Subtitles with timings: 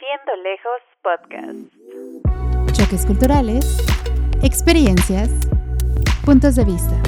[0.00, 2.72] Viviendo Lejos Podcast.
[2.72, 3.76] Choques culturales,
[4.42, 5.28] experiencias,
[6.24, 7.02] puntos de vista.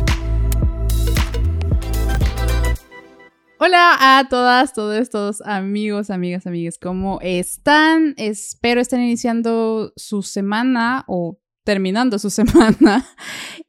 [3.59, 8.15] Hola a todas, todos, todos, amigos, amigas, amigas, ¿cómo están?
[8.19, 13.07] Espero estén iniciando su semana o terminando su semana.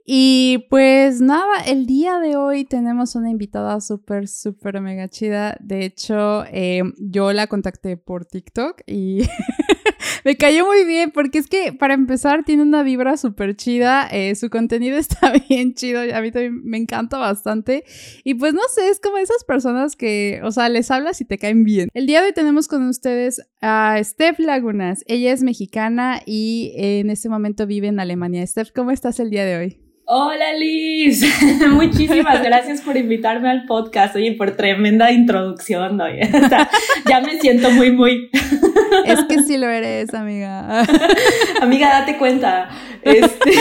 [0.06, 5.56] Y pues nada, el día de hoy tenemos una invitada súper, súper mega chida.
[5.62, 9.22] De hecho, eh, yo la contacté por TikTok y
[10.26, 14.10] me cayó muy bien porque es que para empezar tiene una vibra súper chida.
[14.12, 16.02] Eh, su contenido está bien chido.
[16.02, 17.86] A mí también me encanta bastante.
[18.26, 21.38] Y pues no sé, es como esas personas que, o sea, les hablas y te
[21.38, 21.88] caen bien.
[21.94, 25.06] El día de hoy tenemos con ustedes a Steph Lagunas.
[25.08, 28.46] Ella es mexicana y en este momento vive en Alemania.
[28.46, 29.83] Steph, ¿cómo estás el día de hoy?
[30.06, 31.24] Hola Liz,
[31.70, 36.30] muchísimas gracias por invitarme al podcast, oye, por tremenda introducción, oye.
[37.10, 38.30] ya me siento muy, muy...
[39.06, 40.86] Es que sí lo eres, amiga.
[41.62, 42.70] amiga, date cuenta.
[43.02, 43.54] Este...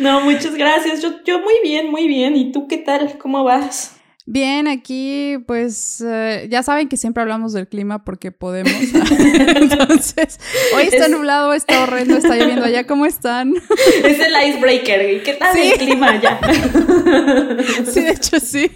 [0.00, 2.34] no, muchas gracias, yo, yo muy bien, muy bien.
[2.34, 3.18] ¿Y tú qué tal?
[3.18, 3.97] ¿Cómo vas?
[4.30, 8.70] Bien, aquí pues eh, ya saben que siempre hablamos del clima porque podemos.
[9.56, 10.38] Entonces,
[10.76, 12.86] hoy está nublado, está horrendo, está lloviendo allá.
[12.86, 13.54] ¿Cómo están?
[14.04, 15.22] Es el icebreaker.
[15.22, 16.38] ¿Qué tal el clima allá?
[17.90, 18.70] Sí, de hecho sí.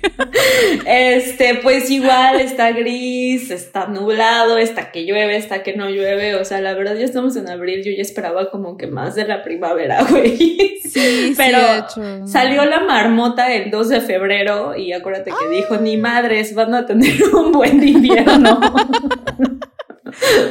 [0.87, 6.37] Este, pues igual está gris, está nublado, está que llueve, está que no llueve.
[6.37, 7.83] O sea, la verdad ya estamos en abril.
[7.85, 10.81] Yo ya esperaba como que más de la primavera, güey.
[10.83, 12.27] Sí, Pero sí, de hecho.
[12.27, 16.87] salió la marmota el 2 de febrero y acuérdate que dijo, ni madres, van a
[16.87, 18.61] tener un buen invierno.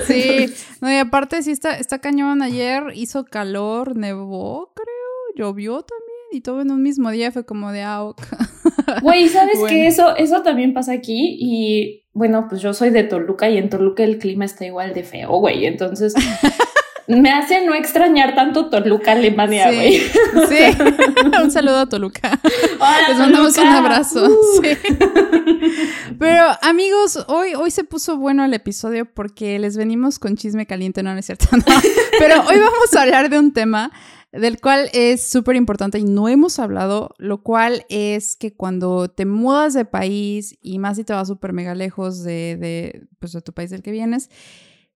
[0.07, 2.41] Sí, no, y aparte sí está, está cañón.
[2.41, 6.11] Ayer hizo calor, nevó, creo, llovió también.
[6.33, 8.21] Y todo en un mismo día fue como de ah, ok.
[9.03, 9.67] Güey, ¿sabes Bueno.
[9.67, 11.37] que eso, eso también pasa aquí?
[11.39, 15.03] Y bueno, pues yo soy de Toluca y en Toluca el clima está igual de
[15.03, 15.65] feo, güey.
[15.65, 16.13] Entonces
[17.07, 19.99] me hace no extrañar tanto Toluca, Alemania, güey.
[19.99, 20.11] Sí,
[20.49, 20.77] sí.
[21.43, 22.39] un saludo a Toluca.
[22.79, 24.27] Hola, Les mandamos un abrazo.
[24.27, 24.61] Uh.
[24.63, 24.77] sí.
[26.19, 31.03] Pero amigos, hoy, hoy se puso bueno el episodio porque les venimos con chisme caliente,
[31.03, 31.47] no, no es cierto.
[31.51, 31.63] no.
[32.19, 33.91] Pero hoy vamos a hablar de un tema
[34.31, 39.25] del cual es súper importante y no hemos hablado, lo cual es que cuando te
[39.25, 43.41] mudas de país y más si te vas súper mega lejos de, de, pues, de
[43.41, 44.29] tu país del que vienes,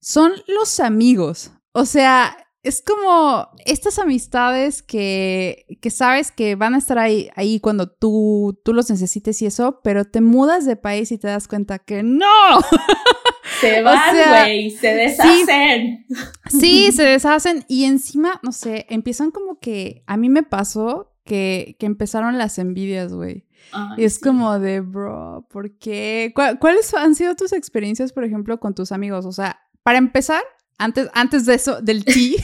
[0.00, 1.50] son los amigos.
[1.76, 7.60] O sea, es como estas amistades que, que sabes que van a estar ahí, ahí
[7.60, 11.46] cuando tú, tú los necesites y eso, pero te mudas de país y te das
[11.48, 12.24] cuenta que no.
[13.60, 16.06] Se O van, sea, güey, se deshacen.
[16.48, 21.76] Sí, se deshacen y encima, no sé, empiezan como que a mí me pasó que,
[21.78, 23.46] que empezaron las envidias, güey.
[23.72, 24.20] Ay, Y es sí.
[24.22, 26.32] como de, bro, ¿por qué?
[26.34, 29.24] ¿Cuál- ¿Cuáles han sido tus experiencias, por ejemplo, con tus amigos?
[29.26, 30.42] O sea, para empezar,
[30.78, 32.36] antes, antes de eso, del ti,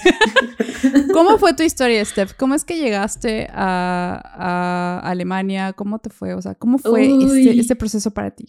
[1.12, 2.34] ¿cómo fue tu historia, Steph?
[2.34, 5.72] ¿Cómo es que llegaste a, a Alemania?
[5.72, 6.34] ¿Cómo te fue?
[6.34, 8.46] O sea, ¿cómo fue este, este proceso para ti?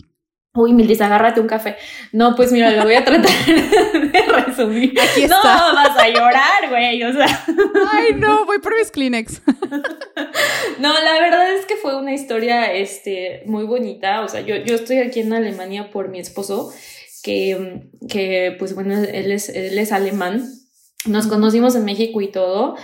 [0.53, 1.77] Uy, Milis, agárrate un café.
[2.11, 4.93] No, pues mira, lo voy a tratar de resumir.
[4.99, 5.71] Aquí No, está.
[5.73, 7.01] vas a llorar, güey.
[7.03, 7.45] O sea,
[7.93, 9.41] Ay, no, voy por mis Kleenex.
[10.79, 14.21] no, la verdad es que fue una historia este, muy bonita.
[14.23, 16.73] O sea, yo, yo estoy aquí en Alemania por mi esposo,
[17.23, 20.43] que, que pues bueno, él es, él es alemán.
[21.05, 22.75] Nos conocimos en México y todo,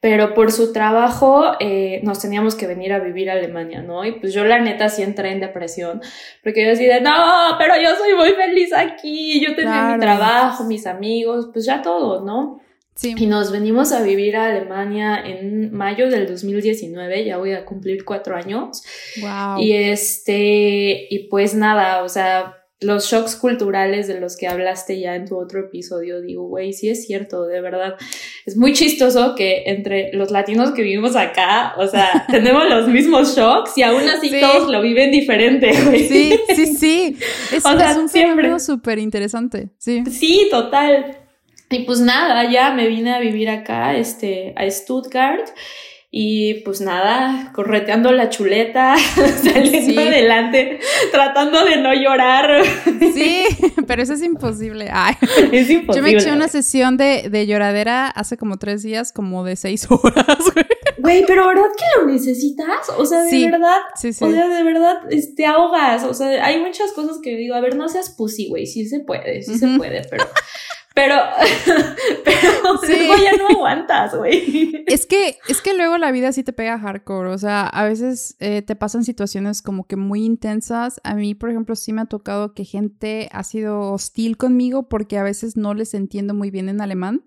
[0.00, 4.04] pero por su trabajo eh, nos teníamos que venir a vivir a Alemania, ¿no?
[4.04, 6.00] Y pues yo la neta sí entré en depresión,
[6.42, 9.94] porque yo decía, no, pero yo soy muy feliz aquí, yo tenía Claro.
[9.94, 12.60] mi trabajo, mis amigos, pues ya todo, ¿no?
[12.94, 13.14] Sí.
[13.18, 18.06] Y nos venimos a vivir a Alemania en mayo del 2019, ya voy a cumplir
[18.06, 18.82] cuatro años.
[19.20, 19.60] Wow.
[19.60, 25.14] Y este, y pues nada, o sea, los shocks culturales de los que hablaste ya
[25.16, 27.94] en tu otro episodio, digo, güey, sí es cierto, de verdad.
[28.44, 33.34] Es muy chistoso que entre los latinos que vivimos acá, o sea, tenemos los mismos
[33.34, 34.40] shocks y aún así Sí.
[34.40, 36.06] todos lo viven diferente, güey.
[36.06, 37.16] Sí, sí, sí.
[37.52, 39.70] Es, O sea, es un fenómeno súper interesante.
[39.78, 40.02] Sí.
[40.10, 41.16] Sí, total.
[41.70, 45.48] Y pues nada, ya me vine a vivir acá, este, a Stuttgart.
[46.18, 48.96] Y pues nada, correteando la chuleta,
[49.44, 49.98] saliendo Sí.
[49.98, 50.78] adelante,
[51.12, 52.62] tratando de no llorar.
[53.12, 53.44] Sí,
[53.86, 54.88] pero eso es imposible.
[54.90, 55.12] Ay.
[55.52, 55.94] Es imposible.
[55.94, 59.86] Yo me eché una sesión de, de lloradera hace como tres días, como de seis
[59.90, 60.64] horas, güey.
[60.98, 62.88] Güey, pero ¿verdad que lo necesitas?
[62.96, 63.76] O sea, de Sí, verdad.
[63.94, 64.24] Sí, sí.
[64.24, 65.00] O sea, de verdad,
[65.36, 66.02] te ahogas.
[66.04, 68.66] O sea, hay muchas cosas que digo, a ver, no seas pussy, güey.
[68.66, 70.24] Sí se puede, sí se puede, pero.
[70.96, 71.14] Pero,
[72.24, 72.50] pero
[72.88, 74.72] luego ya no aguantas, güey.
[74.86, 77.28] Es que, es que luego la vida sí te pega hardcore.
[77.30, 81.00] O sea, a veces eh, te pasan situaciones como que muy intensas.
[81.04, 85.18] A mí, por ejemplo, sí me ha tocado que gente ha sido hostil conmigo porque
[85.18, 87.24] a veces no les entiendo muy bien en alemán.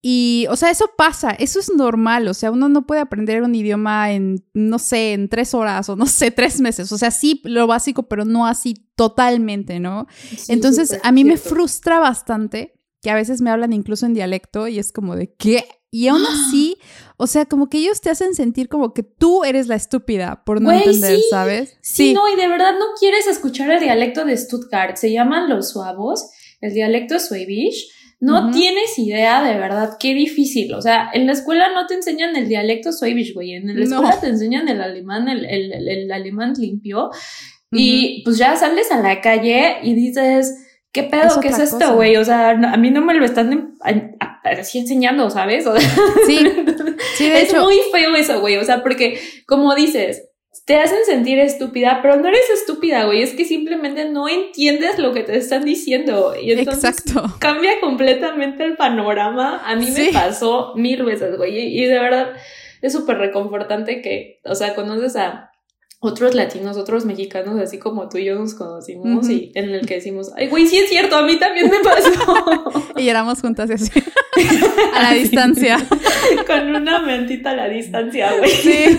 [0.00, 3.54] Y, o sea, eso pasa, eso es normal, o sea, uno no puede aprender un
[3.54, 7.40] idioma en, no sé, en tres horas o no sé, tres meses, o sea, sí,
[7.44, 10.08] lo básico, pero no así totalmente, ¿no?
[10.48, 14.78] Entonces, a mí me frustra bastante que a veces me hablan incluso en dialecto y
[14.78, 15.66] es como de, ¿qué?
[15.90, 16.78] Y aún así,
[17.18, 20.62] o sea, como que ellos te hacen sentir como que tú eres la estúpida por
[20.62, 21.76] no entender, ¿sabes?
[21.82, 25.50] Sí, sí, no, y de verdad no quieres escuchar el dialecto de Stuttgart, se llaman
[25.50, 27.90] los suavos, el dialecto Schwäbisch
[28.22, 30.74] no tienes idea de verdad qué difícil.
[30.74, 33.54] O sea, en la escuela no te enseñan el dialecto Schwäbisch, güey.
[33.54, 37.10] En la escuela te enseñan el alemán, el, el, alemán limpio.
[37.72, 40.54] Y pues ya sales a la calle y dices,
[40.92, 41.40] ¿qué pedo?
[41.40, 42.16] ¿Qué es esto, güey?
[42.16, 43.76] O sea, a mí no me lo están
[44.42, 45.64] así enseñando, ¿sabes?
[46.26, 46.38] sí,
[47.16, 48.58] sí, de es muy feo eso, güey.
[48.58, 50.28] O sea, porque como dices,
[50.64, 55.12] te hacen sentir estúpida, pero no eres estúpida, güey, es que simplemente no entiendes lo
[55.12, 56.34] que te están diciendo.
[56.40, 57.36] Y entonces Exacto.
[57.40, 59.62] cambia completamente el panorama.
[59.64, 62.32] A mí me pasó mil veces, güey, y, de verdad
[62.82, 65.51] es súper reconfortante que, o sea, conoces a
[66.04, 69.94] otros latinos, otros mexicanos, así como tú y yo nos conocimos y en el que
[69.94, 72.92] decimos, ay, güey, sí es cierto, a mí también me pasó.
[72.96, 73.88] y éramos juntas así,
[74.94, 75.76] a la distancia.
[76.48, 78.50] Con una mentita a la distancia, güey.
[78.50, 78.98] Sí.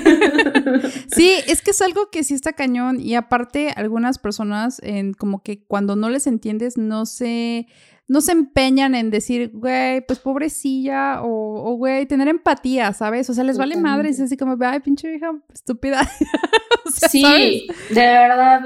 [1.13, 5.43] sí, es que es algo que sí está cañón y aparte algunas personas en como
[5.43, 7.67] que cuando no les entiendes no se
[8.13, 13.27] no se empeñan en decir, güey, pues pobrecilla, o, güey, tener empatía, ¿sabes?
[13.31, 16.07] O sea, les vale madre, es así como, ay, pinche hija estúpida.
[17.09, 18.61] sí, de verdad,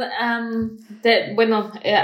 [1.34, 1.96] bueno, eh,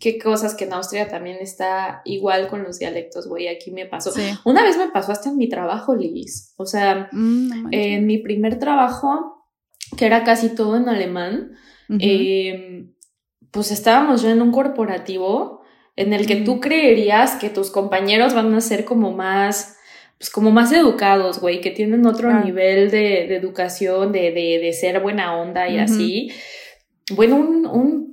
[0.00, 4.10] qué cosas que en Austria también está igual con los dialectos, güey, aquí me pasó.
[4.46, 8.58] Una vez me pasó hasta en mi trabajo, Liz, o sea, mm, en mi primer
[8.58, 9.44] trabajo,
[9.98, 11.52] que era casi todo en alemán,
[11.90, 12.94] em,
[13.50, 15.57] pues estábamos ya en un corporativo
[15.98, 19.76] en el que tú creerías que tus compañeros van a ser como más,
[20.16, 25.36] pues como más educados, güey, que tienen otro nivel de, educación, de, de, ser buena
[25.36, 26.30] onda y así.
[27.10, 28.08] Bueno, un, un,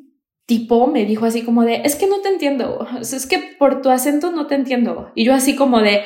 [0.47, 3.89] tipo me dijo así como de, es que no te entiendo, es que por tu
[3.89, 5.11] acento no te entiendo.
[5.13, 6.01] Y yo así como de,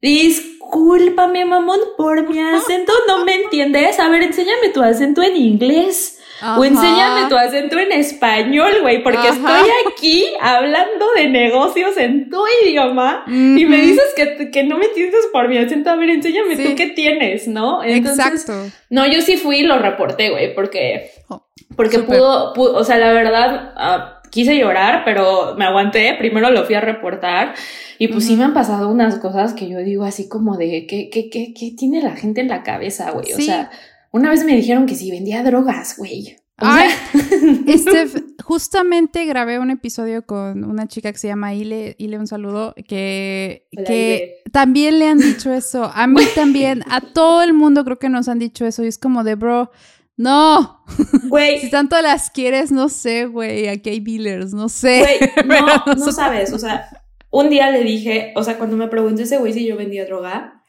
[0.00, 4.00] discúlpame, mamón, por mi acento no me entiendes.
[4.00, 6.18] A ver, enséñame tu acento en inglés.
[6.58, 12.42] O enséñame tu acento en español, güey, porque estoy aquí hablando de negocios en tu
[12.64, 15.90] idioma y me dices que, que, no me entiendes por mi acento.
[15.90, 17.84] A ver, enséñame tú qué tienes, ¿no?
[17.84, 18.54] Exacto.
[18.90, 21.44] No, yo sí fui y lo reporté, güey, porque, oh,
[21.76, 26.16] porque pudo, o sea, la verdad, ah, quise llorar, pero me aguanté.
[26.18, 27.54] Primero lo fui a reportar
[27.98, 31.08] y pues sí me han pasado unas cosas que yo digo así como de, ¿qué,
[31.08, 33.32] qué, qué, qué tiene la gente en la cabeza, güey?
[33.32, 33.70] O sea
[34.12, 36.36] una vez me dijeron que sí vendía drogas, güey.
[36.58, 36.90] Ay,
[37.66, 38.06] este,
[38.44, 43.66] justamente grabé un episodio con una chica que se llama Ile, Ile un saludo, que,
[43.86, 45.90] que también le han dicho eso.
[45.92, 48.84] A mí también, a todo el mundo creo que nos han dicho eso.
[48.84, 49.70] Y es como de, bro,
[50.16, 50.84] no.
[51.28, 51.58] Güey.
[51.60, 53.68] si tanto las quieres, no sé, güey.
[53.68, 55.00] Aquí hay dealers, no sé.
[55.00, 56.52] Güey, no, no sabes.
[56.52, 59.76] O sea, un día le dije, o sea, cuando me preguntó ese güey si yo
[59.76, 60.62] vendía droga,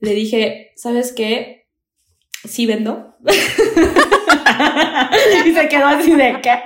[0.00, 1.63] le dije, ¿sabes qué?
[2.44, 3.16] Sí vendo.
[5.46, 6.58] y se quedó así de qué.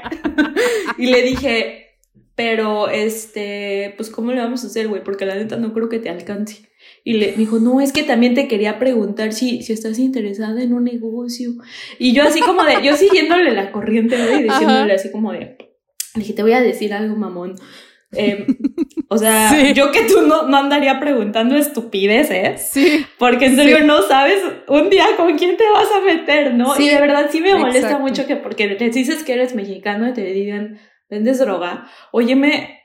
[0.99, 1.97] y le dije,
[2.35, 5.03] pero este, pues ¿cómo le vamos a hacer, güey?
[5.03, 6.69] Porque la neta no creo que te alcance.
[7.05, 10.75] Y le dijo, no, es que también te quería preguntar si, si estás interesada en
[10.75, 11.53] un negocio.
[11.99, 15.57] Y yo así como de, yo siguiéndole la corriente, güey, diciéndole así como de,
[16.15, 17.57] le dije, te voy a decir algo, mamón.
[18.13, 18.47] Em,
[19.11, 22.69] o sea, yo que tú no, no, andaría preguntando estupideces.
[22.69, 23.07] Sí.
[23.19, 26.79] Porque en serio no sabes un día con quién te vas a meter, ¿no?
[26.79, 30.13] y de verdad sí me molesta mucho que porque te dices que eres mexicano y
[30.13, 31.89] te digan, vendes droga.
[32.13, 32.78] Óyeme,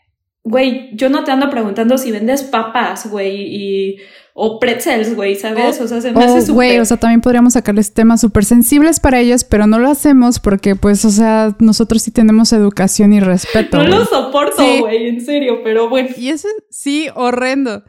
[0.43, 3.97] güey, yo no te ando preguntando si vendes papas, güey, y
[4.35, 5.79] o pretzels, güey, ¿sabes?
[5.79, 6.53] O, sea, se me hace súper...
[6.53, 10.39] Güey, o sea, también podríamos sacarles temas súper sensibles para ellos, pero no lo hacemos
[10.39, 13.77] porque, pues, o sea, nosotros sí tenemos educación y respeto.
[13.77, 16.09] No lo soporto, güey, en serio, pero bueno.
[16.17, 17.83] Y eso, sí, horrendo.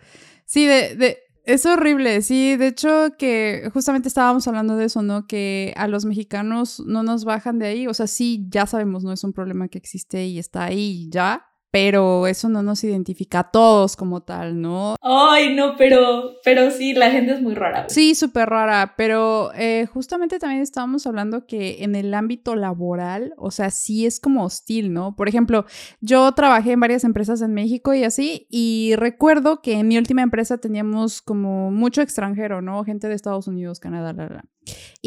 [0.45, 5.27] Sí, de, de, es horrible, sí, de hecho que justamente estábamos hablando de eso, ¿no?
[5.27, 9.13] Que a los mexicanos no nos bajan de ahí, o sea, sí, ya sabemos, no
[9.13, 13.51] es un problema que existe y está ahí ya, pero eso no nos identifica a
[13.51, 14.95] todos como tal, ¿no?
[15.03, 17.89] Ay, no, pero, pero sí, la gente es muy rara.
[17.89, 23.51] Sí, súper rara, pero eh, justamente también estábamos hablando que en el ámbito laboral, o
[23.51, 25.17] sea, sí es como hostil, ¿no?
[25.17, 25.65] Por ejemplo,
[26.01, 30.23] yo trabajé en varias empresas en México y así, y recuerdo que en mi última
[30.23, 32.85] empresa teníamos como mucho extranjero, ¿no?
[32.85, 34.45] Gente de Estados Unidos, Canadá, la, la.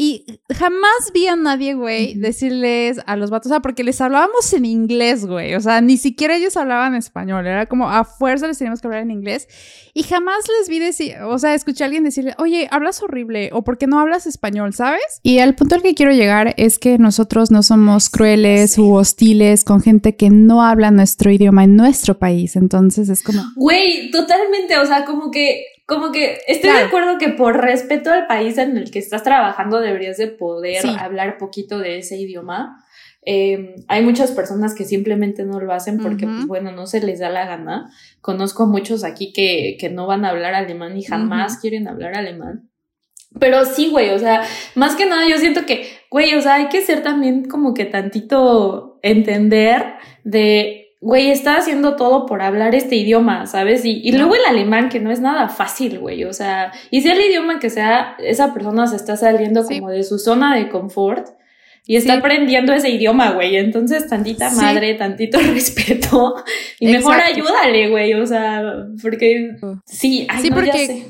[0.00, 0.24] Y
[0.54, 4.64] jamás vi a nadie, güey, decirles a los vatos, o sea, porque les hablábamos en
[4.64, 8.80] inglés, güey, o sea, ni siquiera ellos hablaban español, era como a fuerza les teníamos
[8.80, 9.48] que hablar en inglés
[9.94, 13.64] y jamás les vi decir, o sea, escuché a alguien decirle, oye, hablas horrible o
[13.64, 15.20] ¿por qué no hablas español, sabes?
[15.24, 19.64] Y al punto al que quiero llegar es que nosotros no somos crueles u hostiles
[19.64, 23.42] con gente que no habla nuestro idioma en nuestro país, entonces es como...
[23.56, 28.26] Güey, totalmente, o sea, como que como que estoy de acuerdo que por respeto al
[28.26, 32.84] país en el que estás trabajando deberías de poder hablar poquito de ese idioma.
[33.22, 37.20] Em, hay muchas personas que simplemente no lo hacen porque, pues bueno, no se les
[37.20, 37.90] da la gana.
[38.20, 42.18] Conozco a muchos aquí que, que no van a hablar alemán y jamás quieren hablar
[42.18, 42.68] alemán.
[43.40, 44.42] Pero sí, güey, o sea,
[44.74, 47.86] más que nada yo siento que, güey, o sea, hay que ser también como que
[47.86, 53.84] tantito entender de güey, está haciendo todo por hablar este idioma, ¿sabes?
[53.84, 57.08] Y, y luego el alemán, que no es nada fácil, güey, o sea, y si
[57.08, 61.28] el idioma que sea, esa persona se está saliendo como de su zona de confort
[61.86, 66.34] y está aprendiendo ese idioma, güey, entonces tantita madre, tantito respeto
[66.80, 68.62] y mejor ayúdale, güey, o sea,
[69.00, 71.06] porque sí, sí, porque...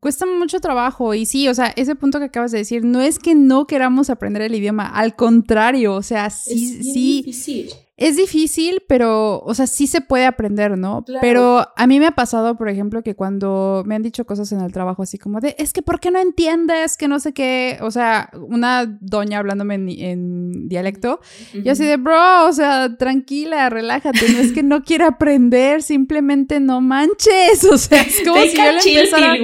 [0.00, 3.18] cuesta mucho trabajo y sí, o sea, ese punto que acabas de decir, no es
[3.18, 7.22] que no queramos aprender el idioma, al contrario, o sea, sí, es sí.
[7.24, 7.70] Difícil.
[8.00, 11.04] Es difícil, pero, o sea, sí se puede aprender, ¿no?
[11.20, 14.62] Pero a mí me ha pasado, por ejemplo, que cuando me han dicho cosas en
[14.62, 16.96] el trabajo así como de, es que ¿por qué no entiendes?
[16.96, 21.20] Que no sé qué, o sea, una doña hablándome en, dialecto,
[21.62, 26.58] yo así de, bro, o sea, tranquila, relájate, no es que no quiera aprender, simplemente
[26.58, 29.36] no manches, o sea, es como si yo le empezara...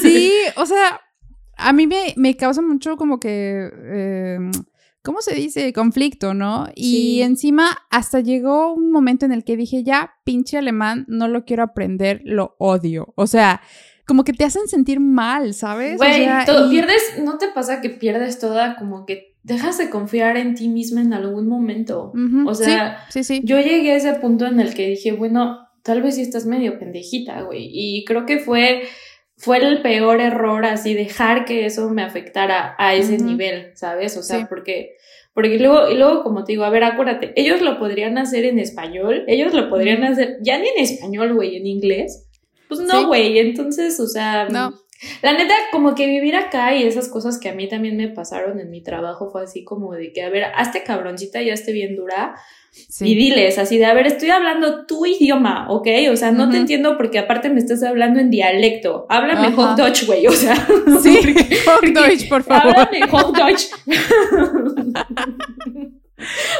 [0.00, 1.02] Sí, o sea,
[1.58, 3.70] a mí me, me causa mucho como que...
[3.74, 4.38] Eh,
[5.04, 5.72] ¿cómo se dice?
[5.72, 6.66] Conflicto, ¿no?
[6.74, 11.44] Y encima hasta llegó un momento en el que dije, ya, pinche alemán, no lo
[11.44, 13.12] quiero aprender, lo odio.
[13.14, 13.60] O sea,
[14.06, 15.98] como que te hacen sentir mal, ¿sabes?
[15.98, 16.26] Güey,
[16.70, 21.02] pierdes, ¿no te pasa que pierdes toda como que dejas de confiar en ti misma
[21.02, 22.12] en algún momento?
[22.46, 26.00] O sea, sí, sí, yo llegué a ese punto en el que dije, bueno, tal
[26.00, 27.68] vez sí estás medio pendejita, güey.
[27.70, 28.84] Y creo que fue
[29.36, 34.16] fue el peor error así dejar que eso me afectara a ese nivel, ¿sabes?
[34.16, 34.96] O sea, porque
[35.34, 38.58] porque luego y luego como te digo, a ver, acuérdate, ellos lo podrían hacer en
[38.58, 42.28] español, ellos lo podrían hacer ya ni en español, güey, en inglés.
[42.68, 44.72] Pues no, güey, entonces, o sea, no.
[45.22, 48.60] La neta, como que vivir acá y esas cosas que a mí también me pasaron
[48.60, 51.96] en mi trabajo fue así como de que, a ver, hazte cabroncita y hazte bien
[51.96, 52.36] dura,
[53.00, 55.86] y diles así de, a ver, estoy hablando tu idioma, ¿ok?
[56.10, 59.06] O sea, no te entiendo porque aparte me estás hablando en dialecto.
[59.08, 60.54] Háblame Hochdeutsch, güey, o sea.
[61.02, 61.18] Sí,
[61.66, 62.76] Hochdeutsch, por favor.
[62.76, 63.70] Háblame Hochdeutsch.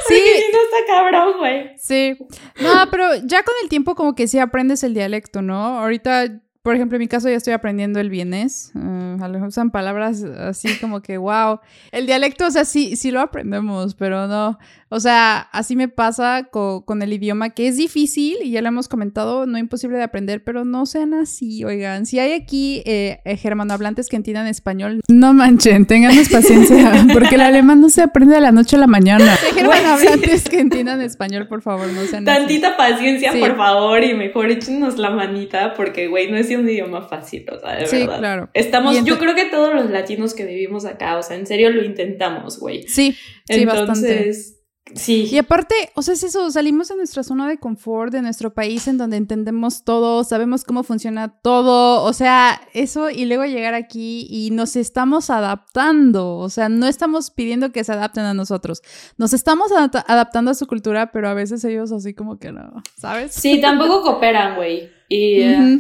[0.08, 0.14] Sí.
[0.14, 1.70] si no está cabrón, güey.
[1.78, 2.16] Sí.
[2.60, 5.80] No, pero ya con el tiempo como que sí aprendes el dialecto, ¿no?
[5.80, 8.72] Ahorita por ejemplo, en mi caso ya estoy aprendiendo el vienés.
[8.74, 11.60] Uh, usan palabras así como que, wow.
[11.92, 14.58] El dialecto, o sea, sí, sí lo aprendemos, pero no.
[14.88, 18.88] O sea, así me pasa con, el idioma, que es difícil, y ya lo hemos
[18.88, 22.06] comentado, no imposible de aprender, pero no sean así, oigan.
[22.06, 27.40] Si hay aquí eh, eh, germanohablantes que entiendan español, no manchen, tenganos paciencia, porque el
[27.40, 29.34] alemán no se aprende de la noche a la mañana.
[29.34, 34.14] Si hay germanohablantes que entiendan español, por favor, no sean Tantita paciencia, por favor, y
[34.14, 37.98] mejor échenos la manita, porque, güey, no es un idioma fácil, o sea, de sí,
[37.98, 38.18] verdad.
[38.18, 38.50] claro.
[38.54, 41.82] Estamos, yo creo que todos los latinos que vivimos acá, o sea, en serio lo
[41.84, 42.82] intentamos, güey.
[42.84, 44.53] Sí, sí, Entonces, bastante.
[44.94, 45.28] Sí.
[45.32, 48.86] Y aparte, o sea, es eso, salimos de nuestra zona de confort, de nuestro país
[48.86, 54.26] en donde entendemos todo, sabemos cómo funciona todo, o sea, eso y luego llegar aquí
[54.28, 58.82] y nos estamos adaptando, o sea, no estamos pidiendo que se adapten a nosotros,
[59.16, 63.32] nos estamos adaptando a su cultura, pero a veces ellos así como que no, ¿sabes?
[63.32, 64.90] Sí, tampoco cooperan, güey.
[65.08, 65.78] Y, eh,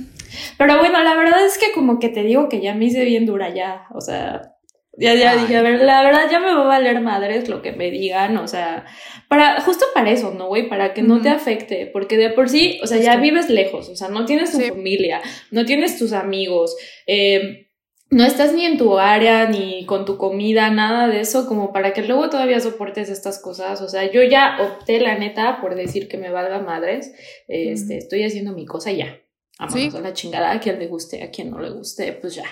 [0.56, 3.26] Pero bueno, la verdad es que como que te digo que ya me hice bien
[3.26, 4.53] dura ya, o sea,
[4.96, 7.72] ya, ya dije, a ver, la verdad ya me va a valer madres lo que
[7.72, 8.84] me digan, o sea,
[9.28, 10.68] para, justo para eso, ¿no, güey?
[10.68, 13.96] Para que no te afecte, porque de por sí, o sea, ya vives lejos, o
[13.96, 15.20] sea, no tienes tu familia,
[15.50, 17.68] no tienes tus amigos, eh,
[18.10, 21.92] no estás ni en tu área, ni con tu comida, nada de eso, como para
[21.92, 26.06] que luego todavía soportes estas cosas, o sea, yo ya opté, la neta, por decir
[26.06, 27.12] que me valga madres,
[27.48, 29.20] este, estoy haciendo mi cosa ya.
[29.58, 32.44] Vámonos a la chingada, a quien le guste, a quien no le guste, pues ya.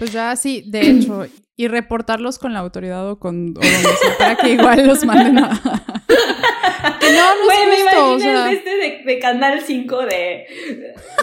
[0.00, 1.26] Pues ya sí, de hecho,
[1.56, 5.60] y reportarlos con la autoridad o con o sea, para que igual los manden a...
[7.00, 8.52] Que no, no Güey, me es justo, imagino o sea.
[8.52, 10.46] este de, de Canal 5 de,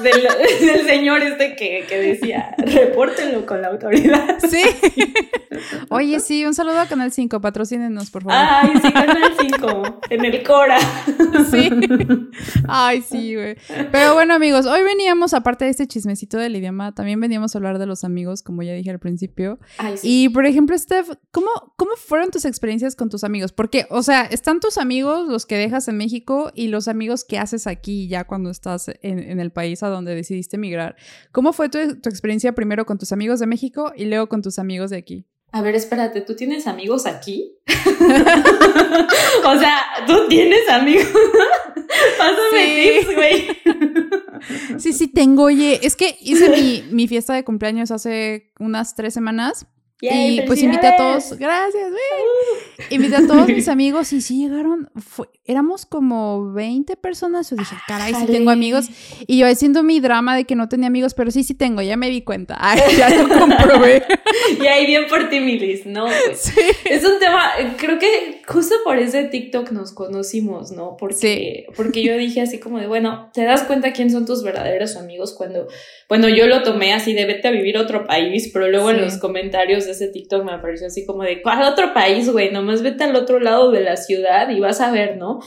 [0.04, 0.28] del,
[0.68, 4.38] del señor este que, que decía, repórtenlo con la autoridad.
[4.50, 4.62] Sí.
[5.90, 8.38] Oye, sí, un saludo a Canal 5, patrocínenos, por favor.
[8.40, 10.78] Ay, sí, Canal 5, en el Cora.
[11.50, 11.70] Sí.
[12.68, 13.56] Ay, sí, güey.
[13.92, 17.80] Pero bueno, amigos, hoy veníamos, aparte de este chismecito del idioma, también veníamos a hablar
[17.80, 19.60] de los amigos, como ya dije al principio.
[19.78, 20.26] Ay, sí.
[20.26, 23.52] Y, por ejemplo, Steph, ¿cómo, ¿cómo fueron tus experiencias con tus amigos?
[23.52, 27.40] Porque, o sea, están tus amigos, los que dejas en México, y los amigos que
[27.40, 30.96] haces aquí ya cuando estás en, en el país a donde decidiste emigrar.
[31.32, 34.60] ¿Cómo fue tu, tu experiencia primero con tus amigos de México y luego con tus
[34.60, 35.26] amigos de aquí?
[35.54, 37.56] A ver, espérate, ¿tú tienes amigos aquí?
[39.46, 41.08] o sea, ¿tú tienes amigos?
[42.18, 43.00] Pásame Sí.
[43.00, 43.48] tips, güey.
[44.78, 45.44] Sí, sí, tengo.
[45.44, 49.66] Oye, es que hice mi, mi fiesta de cumpleaños hace unas tres semanas.
[50.00, 52.88] Yay, y pues invité a todos, gracias, güey.
[52.92, 57.50] Invité a todos mis amigos y sí llegaron, fue- éramos como 20 personas.
[57.50, 58.90] Yo dije, caray, sí tengo amigos.
[59.26, 61.98] Y yo haciendo mi drama de que no tenía amigos, pero sí, sí tengo, ya
[61.98, 62.58] me di cuenta.
[62.60, 64.04] Ay, ya lo comprobé.
[64.62, 66.06] Y ahí bien por ti, Milis, ¿no?
[66.06, 66.54] Pues, Sí.
[66.86, 70.96] Es un tema, creo que justo por ese TikTok nos conocimos, ¿no?
[70.98, 71.16] Porque,
[71.68, 71.74] Sí.
[71.76, 75.34] porque yo dije así como de, bueno, te das cuenta quién son tus verdaderos amigos
[75.34, 75.68] cuando,
[76.10, 79.02] bueno, yo lo tomé así de vete a vivir a otro país, pero luego en
[79.02, 82.52] los comentarios de ese TikTok me apareció así como de, ¿cuál otro país, güey?
[82.52, 85.42] Nomás vete al otro lado de la ciudad y vas a ver, ¿no?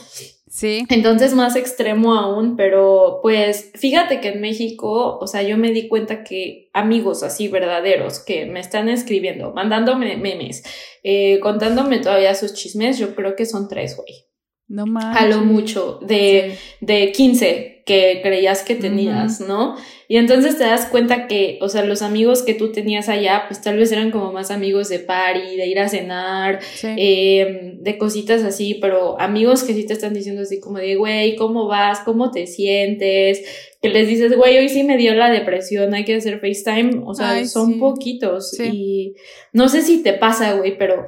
[0.47, 0.85] Sí.
[0.89, 5.87] Entonces más extremo aún, pero pues fíjate que en México, o sea, yo me di
[5.87, 10.61] cuenta que amigos así verdaderos que me están escribiendo, mandándome memes,
[11.03, 14.25] eh, contándome todavía sus chismes, yo creo que son tres, güey.
[14.67, 15.17] No más.
[15.19, 19.75] A lo mucho, de, de 15 que creías que tenías, ¿no?
[20.11, 23.61] Y entonces te das cuenta que, o sea, los amigos que tú tenías allá, pues
[23.61, 26.87] tal vez eran como más amigos de party, de ir a cenar, Sí.
[26.97, 31.37] eh, de cositas así, pero amigos que sí te están diciendo así como de, güey,
[31.37, 32.01] ¿cómo vas?
[32.01, 33.41] ¿Cómo te sientes?
[33.81, 37.13] Que les dices, güey, hoy sí me dio la depresión, hay que hacer FaceTime, o
[37.13, 37.79] sea, Ay, son sí.
[37.79, 38.69] poquitos Sí.
[38.69, 39.15] y
[39.53, 41.07] no sé si te pasa, güey, pero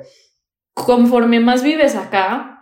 [0.74, 2.53] conforme más vives acá,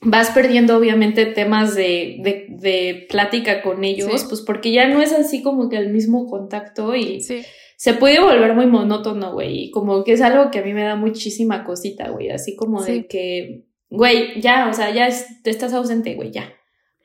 [0.00, 4.26] vas perdiendo obviamente temas de, de, de plática con ellos, Sí.
[4.28, 7.42] pues porque ya no es así como que el mismo contacto y Sí.
[7.76, 10.82] se puede volver muy monótono, güey, y como que es algo que a mí me
[10.84, 12.92] da muchísima cosita, güey, así como Sí.
[12.92, 16.52] de que, güey, ya, o sea, ya es- te estás ausente, güey, ya,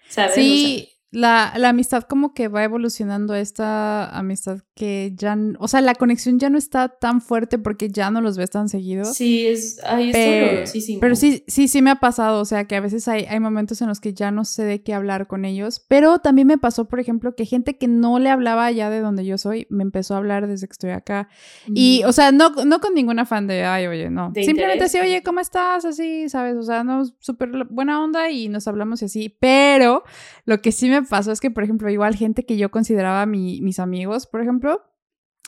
[0.07, 0.31] ¿sabes?
[0.31, 5.67] O sea, Sí, la, la amistad como que va evolucionando esta amistad que ya, o
[5.67, 9.05] sea, la conexión ya no está tan fuerte porque ya no los ves tan seguido.
[9.05, 10.99] sí, es, ay, es Pero, dolorosísimo.
[10.99, 13.81] pero sí, sí, sí me ha pasado, o sea, que a veces hay, hay momentos
[13.81, 16.87] en los que ya no sé de qué hablar con ellos, pero también me pasó,
[16.87, 20.13] por ejemplo, que gente que no le hablaba allá de donde yo soy, me empezó
[20.13, 21.27] a hablar desde que estoy acá.
[21.67, 24.31] Y, o sea, no, no con ningún afán de, ay, oye, no.
[24.35, 25.85] Simplemente así, oye, ¿cómo estás?
[25.85, 26.55] Así, ¿sabes?
[26.55, 29.35] O sea, no, súper buena onda y nos hablamos y así.
[29.39, 30.03] Pero
[30.45, 33.61] lo que sí me pasó es que, por ejemplo, igual gente que yo consideraba mi-
[33.61, 34.81] mis amigos, por ejemplo,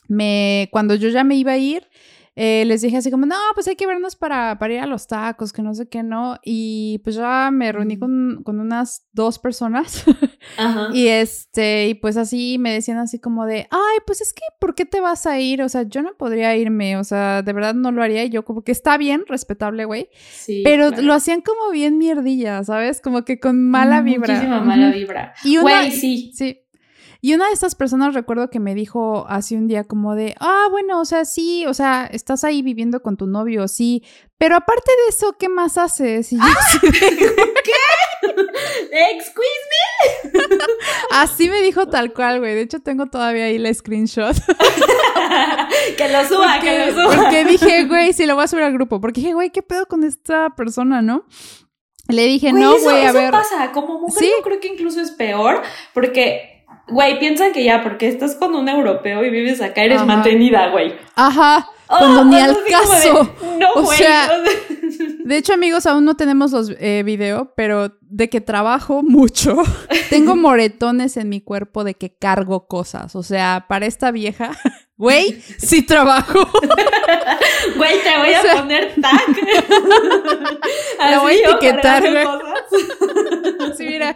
[0.07, 1.87] me, cuando yo ya me iba a ir,
[2.35, 5.05] eh, les dije así como, no, pues hay que vernos para, para ir a los
[5.07, 6.37] tacos, que no sé qué, ¿no?
[6.43, 7.99] Y pues ya me reuní Mm.
[7.99, 10.03] con, con unas dos personas
[10.57, 10.89] Ajá.
[10.93, 14.75] y este, y pues así me decían así como de, ay, pues es que, ¿por
[14.75, 15.61] qué te vas a ir?
[15.61, 18.23] O sea, yo no podría irme, o sea, de verdad no lo haría.
[18.23, 20.07] Y yo como que está bien, respetable, güey.
[20.31, 21.03] Sí, Pero claro.
[21.03, 23.01] lo hacían como bien mierdilla, ¿sabes?
[23.01, 24.35] Como que con mala vibra.
[24.35, 25.33] Muchísima mala vibra.
[25.43, 26.31] Y una, Güey, sí.
[26.33, 26.60] Sí.
[27.23, 30.67] Y una de estas personas recuerdo que me dijo así un día como de, ah,
[30.71, 34.03] bueno, o sea, sí, o sea, estás ahí viviendo con tu novio, sí,
[34.39, 36.33] pero aparte de eso, ¿qué más haces?
[36.33, 36.97] Y yo así de,
[38.91, 39.41] Excuse
[41.11, 42.55] así me dijo tal cual, güey.
[42.55, 44.35] De hecho, tengo todavía ahí el screenshot.
[45.97, 47.15] que lo suba, que lo suba.
[47.23, 48.99] porque dije, güey, sí, lo voy a subir al grupo.
[48.99, 51.25] Porque dije, güey, ¿qué pedo con esta persona, no?
[52.07, 53.31] Le dije, Güey, no, güey, a eso ver.
[53.31, 53.71] pasa.
[53.71, 54.31] Como mujer, Sí.
[54.37, 55.61] yo creo que incluso es peor,
[55.93, 56.60] porque,
[56.91, 60.05] güey, piensa que ya, porque estás con un europeo y vives acá, eres Ajá.
[60.05, 60.93] mantenida, güey.
[61.15, 63.35] Ajá, Oh, cuando ni al como de, caso.
[63.59, 63.97] no, O güey.
[63.97, 64.29] sea,
[65.25, 69.57] De hecho, amigos, aún no tenemos los eh, video, pero de que trabajo mucho.
[70.09, 73.15] Tengo moretones en mi cuerpo de que cargo cosas.
[73.15, 74.51] O sea, para esta vieja,
[74.97, 76.39] güey, sí trabajo.
[77.77, 79.21] Güey, te voy O a poner tag.
[80.99, 82.25] La voy a etiquetar, güey.
[83.77, 84.15] Sí, mira.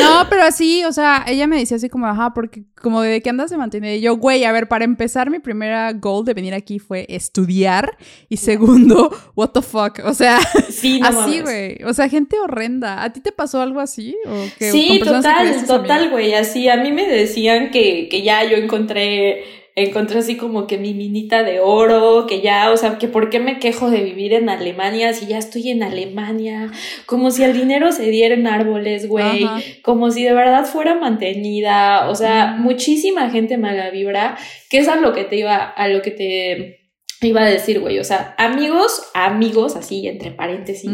[0.00, 3.30] No, pero así, o sea, ella me decía así como, ajá, porque como de que
[3.30, 3.96] andas de mantener.
[3.96, 7.96] Y yo, güey, a ver, para empezar, mi primera goal de venir aquí fue estudiar.
[8.28, 10.00] Y segundo, what the fuck.
[10.04, 11.82] O sea, Sí, no así, güey.
[11.84, 13.02] O sea, gente horrenda.
[13.08, 14.16] ¿A ti te pasó algo así?
[14.26, 16.34] ¿O que Sí, total, total, güey.
[16.34, 19.44] Así, a mí me decían que, que ya yo encontré
[19.80, 23.38] encontré así como que mi minita de oro, que ya, o sea, que por qué
[23.38, 26.72] me quejo de vivir en Alemania si ya estoy en Alemania,
[27.06, 29.60] como si el dinero se diera en árboles, güey, Ajá.
[29.84, 32.62] como si de verdad fuera mantenida, o sea, Mm.
[32.62, 34.36] muchísima gente mala vibra,
[34.68, 36.80] que es a lo que te iba, a lo que te
[37.22, 40.90] iba a decir, güey, o sea, amigos, amigos, así entre paréntesis,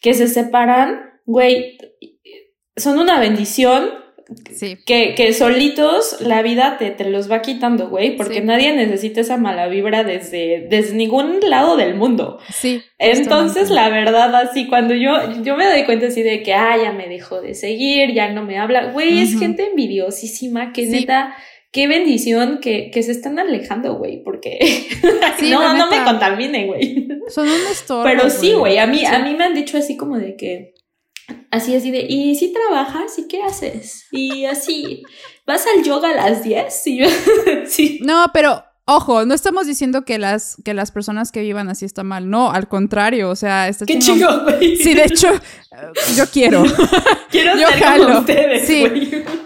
[0.00, 1.76] que se separan, güey,
[2.76, 3.90] son una bendición
[4.52, 4.76] Sí.
[4.84, 8.44] que, que solitos la vida te, te los va quitando, güey, porque Sí.
[8.44, 12.38] nadie necesita esa mala vibra desde, desde ningún lado del mundo.
[12.52, 12.82] Sí.
[12.98, 13.74] Entonces, justamente.
[13.74, 15.12] la verdad, así, cuando yo,
[15.42, 18.44] yo me doy cuenta así de que, ah, ya me dejó de seguir, ya no
[18.44, 20.90] me habla, güey, es gente envidiosísima que Sí.
[20.92, 21.34] neta,
[21.72, 24.58] qué bendición que, que se están alejando, güey, porque
[25.50, 26.04] no, no me neta.
[26.04, 27.08] contamine, güey.
[27.28, 28.04] Son un estorbo.
[28.04, 30.74] Pero sí, güey, a mí, a mí me han dicho así como de que,
[31.50, 33.18] así, así de, ¿y si trabajas?
[33.18, 34.06] ¿Y qué haces?
[34.10, 35.02] Y así,
[35.46, 36.86] ¿vas al yoga a las 10?
[36.86, 37.06] Y yo,
[37.66, 38.00] sí.
[38.02, 42.02] No, pero ojo, no estamos diciendo que las, que las personas que vivan así está
[42.02, 42.28] mal.
[42.30, 44.18] No, al contrario, o sea, está Qué chingón.
[44.18, 44.76] chido, güey.
[44.76, 45.28] Sí, de hecho,
[46.16, 46.64] yo quiero.
[47.30, 48.04] Quiero yo ser jalo.
[48.06, 48.84] como ustedes, Sí.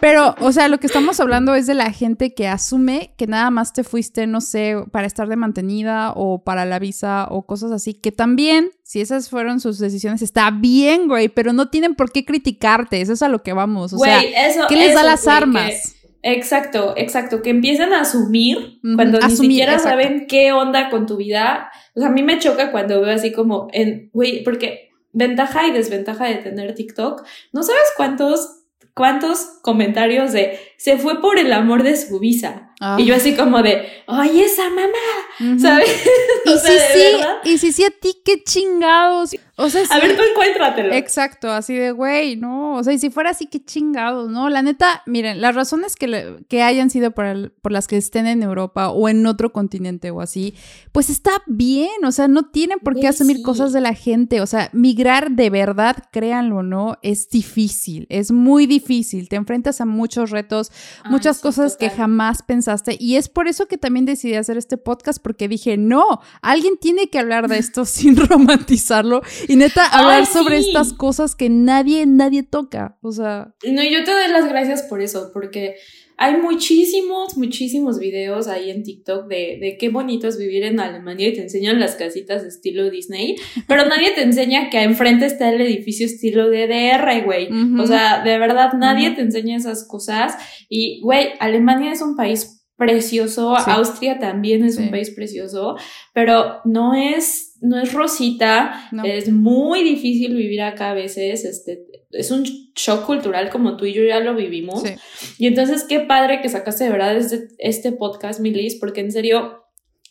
[0.00, 3.50] Pero, o sea, lo que estamos hablando es de la gente que asume que nada
[3.50, 7.70] más te fuiste, no sé, para estar de mantenida o para la visa o cosas
[7.72, 12.10] así, que también, si esas fueron sus decisiones, está bien, güey, pero no tienen por
[12.12, 13.92] qué criticarte, eso es a lo que vamos.
[13.92, 15.70] O sea, eso, ¿qué les da las armas?
[15.70, 19.90] que- Exacto, exacto, que empiezan a asumir cuando ni siquiera exacto.
[20.02, 21.70] saben qué onda con tu vida.
[21.96, 25.72] O sea, a mí me choca cuando veo así como en, güey, porque ventaja y
[25.72, 28.62] desventaja de tener TikTok, no sabes cuántos
[28.94, 32.70] cuántos comentarios de se fue por el amor de su visa.
[32.80, 32.96] Ah.
[32.98, 35.58] Y yo así como de, ay, esa mamá.
[35.60, 35.88] ¿sabes?
[36.44, 37.36] Y O sea, si sí, verdad.
[37.44, 39.36] y si sí a ti, qué chingados.
[39.56, 40.92] O sea, A ver, tú encuéntratelo.
[40.92, 44.48] Exacto, así de, güey, no, o sea, y si fuera así, qué chingados, ¿no?
[44.48, 47.96] La neta, miren, las razones que, le- que hayan sido por, el- por las que
[47.96, 50.54] estén en Europa o en otro continente o así,
[50.90, 53.42] pues está bien, o sea, no tienen por qué asumir sí.
[53.44, 58.32] cosas de la gente, o sea, migrar de verdad, créanlo o no, es difícil, es
[58.32, 60.71] muy difícil, te enfrentas a muchos retos,
[61.04, 62.96] Ay, muchas sí, cosas que jamás pensaste.
[62.98, 67.08] Y es por eso que también decidí hacer este podcast, porque dije, no, alguien tiene
[67.08, 72.06] que hablar de esto sin romantizarlo y neta hablar Ay, sobre estas cosas que nadie,
[72.06, 72.98] nadie toca.
[73.02, 75.76] O sea, No, yo te doy las gracias por eso, porque
[76.24, 81.28] hay muchísimos, muchísimos videos ahí en TikTok de, de qué bonito es vivir en Alemania
[81.28, 85.52] y te enseñan las casitas de estilo Disney, pero nadie te enseña que enfrente está
[85.52, 87.48] el edificio estilo DDR, güey.
[87.80, 90.34] O sea, de verdad, nadie te enseña esas cosas.
[90.68, 93.70] Y, güey, Alemania es un país precioso, Sí.
[93.70, 94.82] Austria también es Sí.
[94.82, 95.76] un país precioso,
[96.14, 99.04] pero no es, no es rosita, No.
[99.04, 102.44] es muy difícil vivir acá a veces, este, es un
[102.74, 104.82] shock cultural como tú y yo ya lo vivimos.
[104.82, 104.94] sí.
[105.38, 109.64] Y entonces, qué padre que sacaste de verdad este, este podcast, Milis, porque en serio,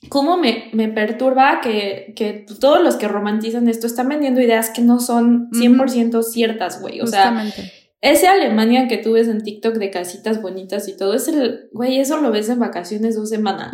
[0.09, 4.81] cómo me, me perturba que, que todos los que romantizan esto están vendiendo ideas que
[4.81, 7.01] no son 100% ciertas, güey.
[7.01, 7.45] O sea.
[8.03, 11.99] Ese Alemania que tú ves en TikTok de casitas bonitas y todo, es el, güey,
[11.99, 13.71] eso lo ves en vacaciones dos semanas.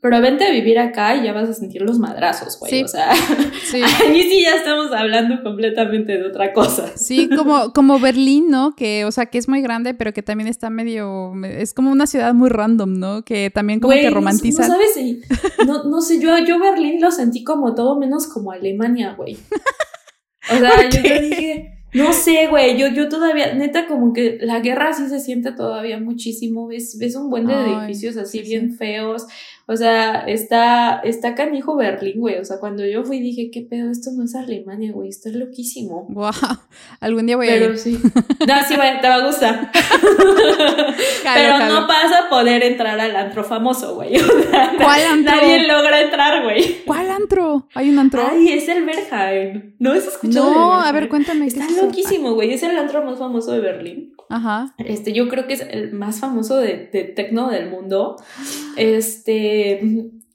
[0.00, 2.70] Pero vente a vivir acá y ya vas a sentir los madrazos, güey.
[2.70, 2.82] Sí.
[2.84, 3.12] O sea,
[3.70, 3.82] sí.
[3.82, 6.90] ahí sí ya estamos hablando completamente de otra cosa.
[6.96, 8.74] Sí, como, como Berlín, ¿no?
[8.74, 11.34] Que, o sea, que es muy grande, pero que también está medio.
[11.44, 13.24] Es como una ciudad muy random, ¿no?
[13.26, 14.68] Que también como Güey, que no- romantizan.
[14.68, 15.18] No, sabes,
[15.66, 19.36] no, no sé, yo, yo Berlín lo sentí como todo menos como Alemania, güey.
[20.48, 24.60] O sea, yo, yo dije, no sé, güey, yo, yo todavía, neta, como que la
[24.60, 28.44] guerra sí se siente todavía muchísimo, ves, ves un buen de Ay, edificios así sí,
[28.48, 29.26] bien feos,
[29.68, 33.90] o sea, está, está canijo Berlín, güey, o sea, cuando yo fui dije, qué pedo,
[33.90, 36.06] esto no es Alemania, güey, esto es loquísimo.
[36.10, 36.30] Wow.
[37.00, 37.78] Algún día voy a Pero ir.
[37.78, 37.98] sí.
[38.46, 39.72] No, sí, güey, te va a gustar.
[41.34, 44.16] Pero no vas a poder entrar al antro famoso, güey.
[44.16, 45.34] O sea, ¿Cuál antro?
[45.34, 46.84] Nadie logra entrar, güey.
[46.84, 47.66] ¿Cuál antro?
[47.74, 48.22] ¿Hay un antro?
[48.30, 49.74] Ay, es el Berghain.
[49.80, 50.52] ¿No has escuchado?
[50.52, 51.48] no, a ver, cuéntame.
[51.48, 52.52] ¿qué Está loquísimo, güey.
[52.52, 54.14] Es el antro más famoso de Berlín.
[54.28, 54.74] Ajá.
[54.78, 58.16] Este, yo creo que es el más famoso de, de tecno del mundo.
[58.76, 59.80] Este,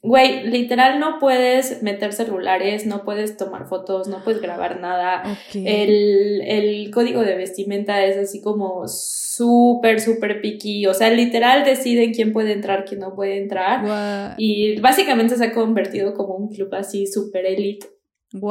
[0.02, 5.24] güey, literal no puedes meter celulares, no puedes tomar fotos, no puedes grabar nada.
[5.54, 10.88] El, el código de vestimenta es así como súper, súper picky.
[10.88, 14.36] O sea, literal deciden quién puede entrar, quién no puede entrar.
[14.38, 17.88] Y básicamente se ha convertido como un club así súper elite,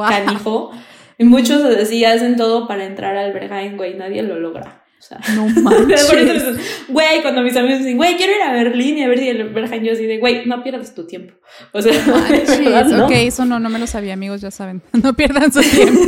[0.07, 0.71] canijo.
[1.17, 4.80] Y muchos así hacen todo para entrar al Berghain, güey, nadie lo logra.
[5.01, 6.87] O sea, No manches.
[6.87, 9.49] güey, cuando mis amigos dicen, güey, quiero ir a Berlín y a ver si el
[9.49, 11.33] Berghain, yo así de, güey, no pierdas tu tiempo.
[11.73, 12.59] O sea, Manches.
[12.59, 13.05] de verdad, ¿no?
[13.05, 14.83] Ok, eso no, no me lo sabía, amigos, ya saben.
[15.01, 16.01] No pierdan su tiempo.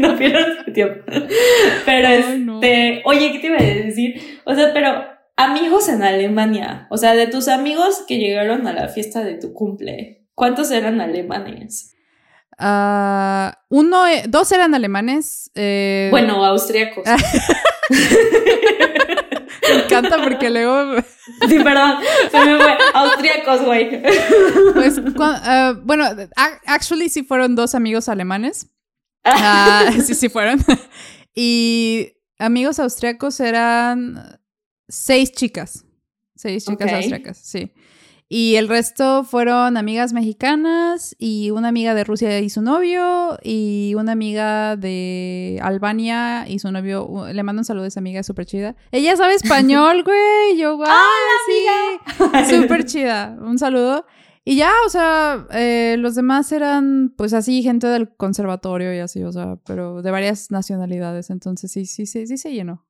[0.00, 1.04] no pierdas tu tiempo.
[1.84, 2.54] Pero Ay, no.
[2.62, 4.40] este, oye, ¿qué te iba a decir?
[4.44, 5.04] O sea, pero
[5.36, 6.86] amigos en Alemania.
[6.88, 11.02] O sea, de tus amigos que llegaron a la fiesta de tu cumple, ¿cuántos eran
[11.02, 11.94] alemanes?
[12.60, 15.50] Uh, uno, e, dos eran alemanes.
[15.54, 16.08] Eh...
[16.10, 17.04] Bueno, austriacos.
[17.90, 21.00] Me encanta porque luego.
[21.48, 21.96] Sí, perdón,
[22.30, 22.76] se me fue.
[22.94, 24.02] Austriacos, güey.
[24.74, 26.04] Pues, uh, bueno,
[26.66, 28.68] actually sí fueron dos amigos alemanes.
[29.24, 30.64] Uh, sí, sí fueron.
[31.34, 34.40] y amigos austriacos eran
[34.88, 35.84] seis chicas.
[36.34, 36.94] Seis chicas okay.
[36.94, 37.72] austriacas, sí.
[38.30, 43.94] Y el resto fueron amigas mexicanas y una amiga de Rusia y su novio y
[43.96, 47.26] una amiga de Albania y su novio.
[47.32, 48.76] Le mando un saludo a esa amiga, súper chida.
[48.92, 50.58] Ella sabe español, güey.
[50.58, 52.54] Yo, guau, ah, sí.
[52.54, 53.34] Súper chida.
[53.40, 54.04] Un saludo.
[54.44, 59.22] Y ya, o sea, eh, los demás eran, pues así, gente del conservatorio y así,
[59.22, 61.30] o sea, pero de varias nacionalidades.
[61.30, 62.87] Entonces sí, sí, sí, sí se llenó.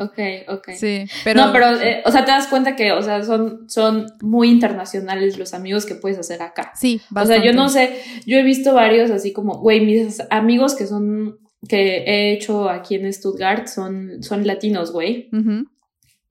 [0.00, 0.68] Ok, ok.
[0.76, 1.46] Sí, pero...
[1.46, 5.38] No, pero, eh, o sea, te das cuenta que, o sea, son, son muy internacionales
[5.38, 6.72] los amigos que puedes hacer acá.
[6.74, 7.40] Sí, bastante.
[7.40, 10.86] O sea, yo no sé, yo he visto varios así como, güey, mis amigos que
[10.86, 15.28] son, que he hecho aquí en Stuttgart son, son latinos, güey.
[15.32, 15.66] Uh -huh.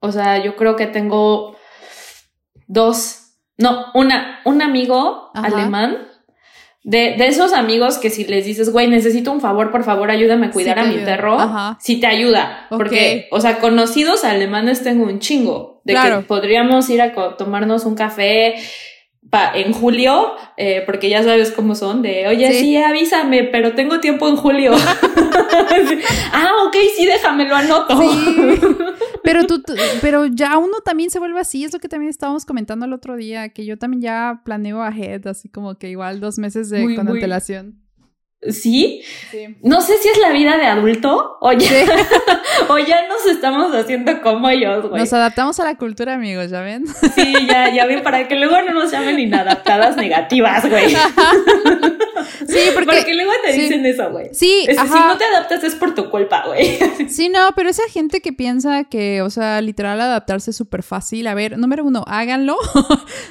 [0.00, 1.56] O sea, yo creo que tengo
[2.66, 5.46] dos, no, una, un amigo Ajá.
[5.46, 6.08] alemán
[6.84, 10.46] de, de, esos amigos que si les dices, güey, necesito un favor, por favor, ayúdame
[10.46, 11.04] a cuidar sí a mi ayuda.
[11.06, 11.78] perro, Ajá.
[11.80, 12.66] si te ayuda.
[12.70, 15.80] Porque, o sea, conocidos alemanes tengo un chingo.
[15.84, 16.20] De Claro.
[16.20, 18.54] que podríamos ir a tomarnos un café
[19.30, 22.58] pa- en julio, eh, porque ya sabes cómo son, de, oye, Sí.
[22.60, 22.76] sí.
[22.76, 24.72] avísame, pero tengo tiempo en julio.
[26.32, 27.98] ah, ok, sí, déjame, lo anoto.
[27.98, 28.08] Sí.
[29.24, 29.62] Pero tú,
[30.00, 33.16] pero ya uno también se vuelve así, es lo que también estábamos comentando el otro
[33.16, 36.94] día, que yo también ya planeo ahead, así como que igual dos meses de, Muy,
[36.94, 37.80] con muy- antelación.
[38.50, 39.02] ¿Sí?
[39.30, 39.56] Sí.
[39.62, 41.68] No sé si es la vida de adulto o ya,
[42.68, 45.00] o ya nos estamos haciendo como ellos, güey.
[45.00, 46.84] Nos adaptamos a la cultura, amigos, ¿ya ven?
[47.14, 50.94] Sí, ya, ya ven, para que luego no nos llamen inadaptadas negativas, güey.
[52.48, 52.96] Sí, porque...
[52.96, 53.60] Porque luego te sí.
[53.62, 54.28] dicen eso, güey.
[54.32, 55.08] Sí, Es- Si ajá.
[55.08, 56.78] no te adaptas es por tu culpa, güey.
[57.08, 61.26] Sí, no, pero esa gente que piensa que, o sea, literal adaptarse es súper fácil.
[61.26, 62.56] A ver, número uno, háganlo.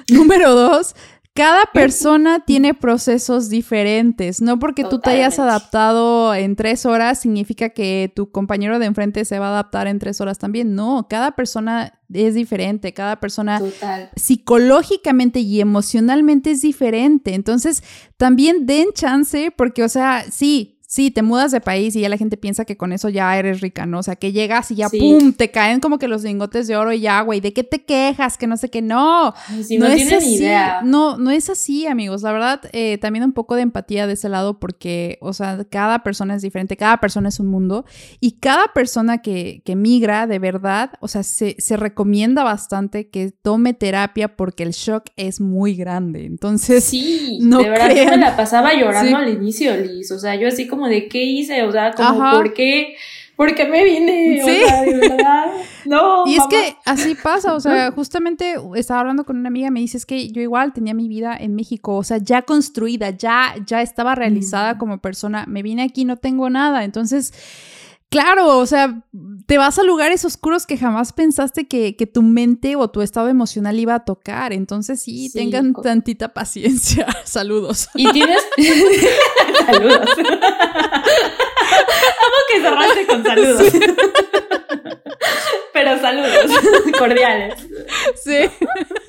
[0.09, 0.95] número dos,
[1.33, 4.39] cada persona tiene procesos diferentes.
[4.39, 9.25] No porque tú te hayas adaptado en tres horas significa que tu compañero de enfrente
[9.25, 10.75] se va a adaptar en tres horas también.
[10.75, 14.11] No, cada persona es diferente, cada persona Total.
[14.15, 17.33] psicológicamente y emocionalmente es diferente.
[17.33, 17.83] Entonces,
[18.17, 22.17] también den chance, porque, o sea, sí, sí, te mudas de país y ya la
[22.17, 23.97] gente piensa que con eso ya eres rica, ¿no?
[23.99, 24.99] O sea, que llegas y ya, Sí.
[24.99, 27.83] ¡pum!, te caen como que los lingotes de oro y ya, güey, ¿de qué te
[27.83, 28.37] quejas?
[28.37, 29.33] Que no sé qué, no.
[29.47, 30.35] Ay, si no, tienen así.
[30.35, 30.81] idea.
[30.83, 32.21] No, no es así, amigos.
[32.21, 36.03] La verdad, eh, también un poco de empatía de ese lado porque, o sea, cada
[36.03, 37.85] persona es diferente, cada persona es un mundo
[38.19, 43.31] y cada persona que, que migra, de verdad, o sea, se, se recomienda bastante que
[43.41, 46.25] tome terapia porque el shock es muy grande.
[46.25, 48.09] Entonces, Sí, no de verdad yo crean.
[48.11, 49.23] me la pasaba llorando Sí.
[49.23, 50.11] al inicio, Liz.
[50.11, 52.37] O sea, yo así como de qué hice, o sea, como Ajá.
[52.37, 52.95] por qué,
[53.35, 54.59] por qué me vine, o Sí.
[54.65, 55.51] sea, de verdad.
[55.85, 56.23] No.
[56.25, 59.97] Y es que así pasa, o sea, justamente estaba hablando con una amiga, me dice,
[59.97, 63.81] es que yo igual tenía mi vida en México, o sea, ya construida, ya, ya
[63.81, 64.77] estaba realizada Mm.
[64.77, 67.33] como persona, me vine aquí, no tengo nada, entonces,
[68.09, 69.01] claro, o sea,
[69.45, 73.27] te vas a lugares oscuros que jamás pensaste que, que tu mente o tu estado
[73.27, 77.89] emocional iba a tocar, entonces sí, Sí, tengan tantita paciencia, saludos.
[77.95, 78.37] Y tienes.
[79.65, 80.09] saludos.
[82.23, 83.73] Amo que cerraste con saludos.
[85.73, 86.51] Pero saludos
[86.99, 87.55] cordiales.
[88.15, 88.37] Sí,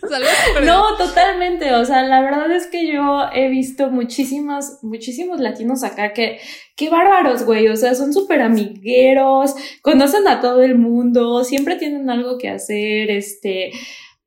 [0.09, 0.33] saludos.
[0.64, 1.72] No, totalmente.
[1.74, 6.40] O sea, la verdad es que yo he visto muchísimos, muchísimos latinos acá que,
[6.74, 7.68] qué bárbaros, güey.
[7.68, 13.11] O sea, son súper amigueros, conocen a todo el mundo, siempre tienen algo que hacer,
[13.11, 13.70] este,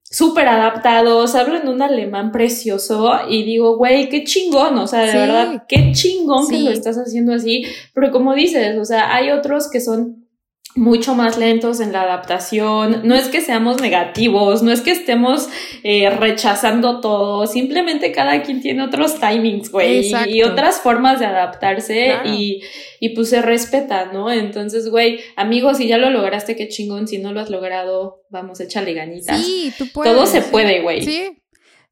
[0.09, 4.77] súper adaptados, hablan un alemán precioso y digo, güey, qué chingón.
[4.77, 5.17] O sea, de Sí.
[5.17, 7.65] verdad, qué chingón que lo estás haciendo así.
[7.93, 10.26] Pero como dices, o sea, hay otros que son
[10.75, 13.01] mucho más lentos en la adaptación.
[13.03, 15.49] No es que seamos negativos, no es que estemos
[15.84, 22.06] eh, rechazando todo, simplemente cada quien tiene otros timings, güey, y, otras formas de adaptarse
[22.06, 22.30] Claro.
[22.30, 22.62] y,
[22.99, 24.32] y pues se respeta, ¿no?
[24.32, 28.60] Entonces, güey, amigos, si ya lo lograste, qué chingón, si no lo has logrado, vamos,
[28.60, 29.43] échale ganitas.
[29.43, 30.13] Sí, tú puedes.
[30.13, 31.01] Todo se puede, güey.
[31.01, 31.38] Sí.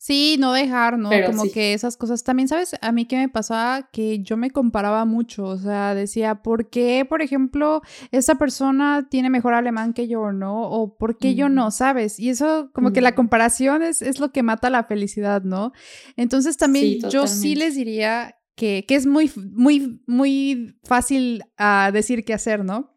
[0.06, 1.10] Sí, no dejar, ¿no?
[1.10, 1.52] Pero Como sí.
[1.52, 2.24] que esas cosas.
[2.24, 2.76] También, ¿sabes?
[2.80, 5.46] A mí que me pasaba que yo me comparaba mucho.
[5.46, 10.70] O sea, decía, ¿por qué, por ejemplo, esta persona tiene mejor alemán que yo, ¿no?
[10.70, 12.20] O ¿por qué yo no, sabes?
[12.20, 15.72] Y eso, como que la comparación es, es lo que mata la felicidad, ¿no?
[16.18, 21.90] Entonces también Sí, yo sí les diría que, que es muy, muy, muy fácil ah,
[21.92, 22.95] decir qué hacer, ¿no?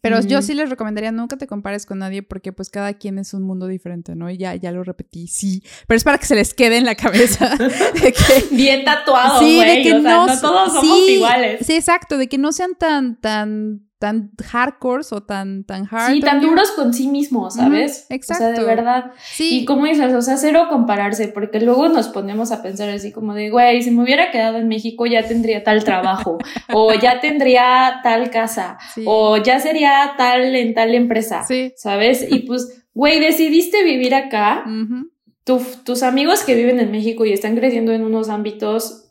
[0.00, 3.34] Pero yo sí les recomendaría nunca te compares con nadie porque pues cada quien es
[3.34, 4.30] un mundo diferente, ¿no?
[4.30, 5.62] Y ya, ya lo repetí, sí.
[5.86, 7.56] Pero es para que se les quede en la cabeza
[8.02, 11.66] de que Bien tatuado, sí, de que o sea, no, no todos somos sí, iguales.
[11.66, 16.12] Sí, exacto, de que no sean tan, tan, tan hardcore o tan, tan hard.
[16.12, 18.06] Sí, tan duros con sí mismos, ¿sabes?
[18.10, 18.66] Ujú, O sea, de exacto.
[18.66, 19.12] verdad.
[19.32, 23.10] Sí, Y como dices, o sea, cero compararse, porque luego nos ponemos a pensar así
[23.10, 26.36] como de, güey, si me hubiera quedado en México ya tendría tal trabajo,
[26.74, 31.72] o ya tendría tal casa, sí, o ya sería tal en tal empresa, sí.
[31.76, 32.26] ¿sabes?
[32.30, 34.64] Y pues, güey, decidiste vivir acá,
[35.44, 39.10] tu- tus amigos que viven en México y están creciendo en unos ámbitos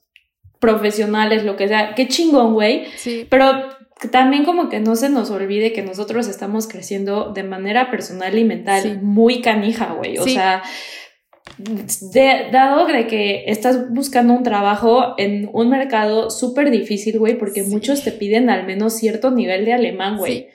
[0.59, 3.69] profesionales, lo que sea, qué chingón, güey, sí, pero
[4.11, 8.43] también como que no se nos olvide que nosotros estamos creciendo de manera personal y
[8.43, 8.97] mental Sí.
[9.01, 10.17] muy canija, güey.
[10.17, 10.33] O Sí.
[10.33, 10.63] sea,
[11.57, 17.63] de- dado de que estás buscando un trabajo en un mercado súper difícil, güey, porque
[17.63, 17.69] Sí.
[17.71, 20.47] muchos te piden al menos cierto nivel de alemán, güey.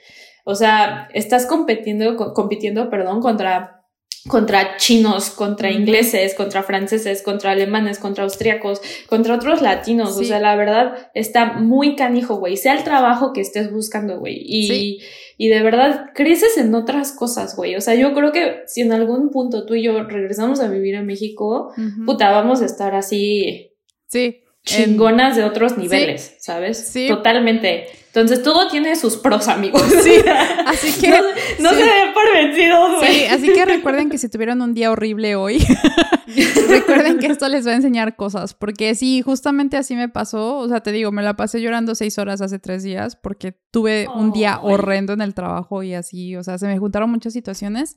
[0.44, 3.79] O sea, estás compitiendo, co- compitiendo, perdón, contra
[4.28, 10.16] contra chinos, contra ingleses, contra franceses, contra alemanes, contra austriacos, contra otros latinos.
[10.16, 12.56] O sea, la verdad está muy canijo, güey.
[12.56, 14.36] Sea el trabajo que estés buscando, güey.
[14.44, 14.98] Y, Sí.
[15.38, 17.76] y de verdad creces en otras cosas, güey.
[17.76, 20.96] O sea, yo creo que si en algún punto tú y yo regresamos a vivir
[20.96, 21.72] a México,
[22.04, 23.72] puta, vamos a estar así
[24.06, 24.42] sí.
[24.76, 26.76] en- chingonas de otros niveles, ¿sabes?
[26.78, 27.08] Sí.
[27.08, 27.86] Totalmente.
[28.12, 29.82] Entonces todo tiene sus pros, amigos.
[30.02, 30.14] Sí,
[30.66, 31.10] Así que.
[31.10, 31.22] no
[31.60, 31.76] no sí.
[31.76, 33.12] se den por vencidos, güey.
[33.12, 35.58] Sí, así que recuerden que si tuvieron un día horrible hoy,
[36.68, 40.68] recuerden que esto les va a enseñar cosas, porque sí, justamente así me pasó, o
[40.68, 44.32] sea, te digo, me la pasé llorando seis horas hace tres días porque tuve un
[44.32, 47.96] día horrendo en el trabajo y así, o sea, se me juntaron muchas situaciones.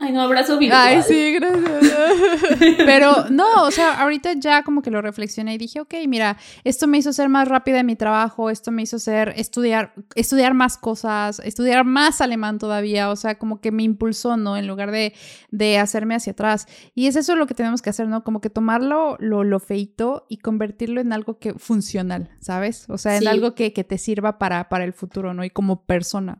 [0.00, 0.80] Ay, no, abrazo virtual.
[0.88, 1.92] Ay, sí, gracias.
[2.78, 6.86] Pero no, o sea, ahorita ya como que lo reflexioné y dije, ok, mira, esto
[6.86, 10.78] me hizo ser más rápida en mi trabajo, esto me hizo ser estudiar, estudiar más
[10.78, 14.56] cosas, estudiar más alemán todavía, o sea, como que me impulsó, ¿no?
[14.56, 15.12] En lugar de,
[15.50, 16.66] de hacerme hacia atrás.
[16.94, 18.24] Y es eso lo que tenemos que hacer, ¿no?
[18.24, 22.86] Como que tomarlo lo, lo feito y convertirlo en algo que funcional, ¿sabes?
[22.88, 23.26] O sea, en Sí.
[23.28, 25.44] algo que, que te sirva para, para el futuro, ¿no?
[25.44, 26.38] Y como persona.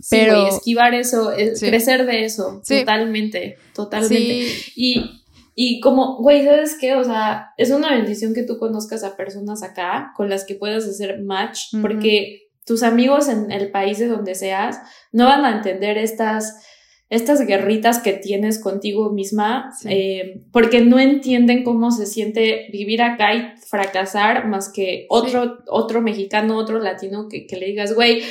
[0.00, 1.66] Sí, pero- esquivar eso, es- Sí.
[1.68, 2.80] crecer de eso, Sí.
[2.80, 4.48] totalmente, totalmente.
[4.74, 5.21] Y,
[5.54, 6.94] y como, güey, ¿sabes qué?
[6.94, 10.86] O sea, es una bendición que tú conozcas a personas acá con las que puedas
[10.86, 15.98] hacer match, porque tus amigos en el país de donde seas no van a entender
[15.98, 16.64] estas,
[17.10, 19.88] estas guerritas que tienes contigo misma, Sí.
[19.90, 26.00] eh, porque no entienden cómo se siente vivir acá y fracasar más que otro, otro
[26.00, 28.22] mexicano, otro latino que, que le digas, güey,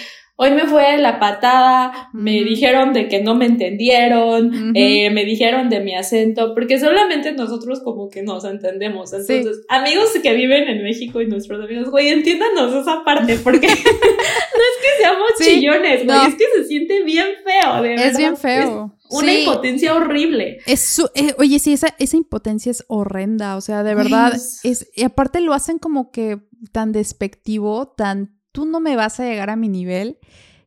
[0.43, 5.69] hoy me fue la patada, me dijeron de que no me entendieron, eh, me dijeron
[5.69, 9.13] de mi acento, porque solamente nosotros como que nos entendemos.
[9.13, 13.73] Entonces, amigos que viven en México y nuestros amigos, güey, entiéndanos esa parte, porque no
[13.73, 16.25] es que seamos Sí, chillones, güey, no.
[16.27, 18.05] es que se siente bien feo, de verdad.
[18.07, 18.95] es bien feo.
[19.09, 19.39] Es una Sí.
[19.41, 20.57] impotencia horrible.
[20.65, 24.89] Es su- eh, oye, sí, esa, esa impotencia es horrenda, o sea, de verdad, es,
[24.95, 26.39] y aparte lo hacen como que
[26.71, 30.17] tan despectivo, tan, tú no me vas a llegar a mi nivel,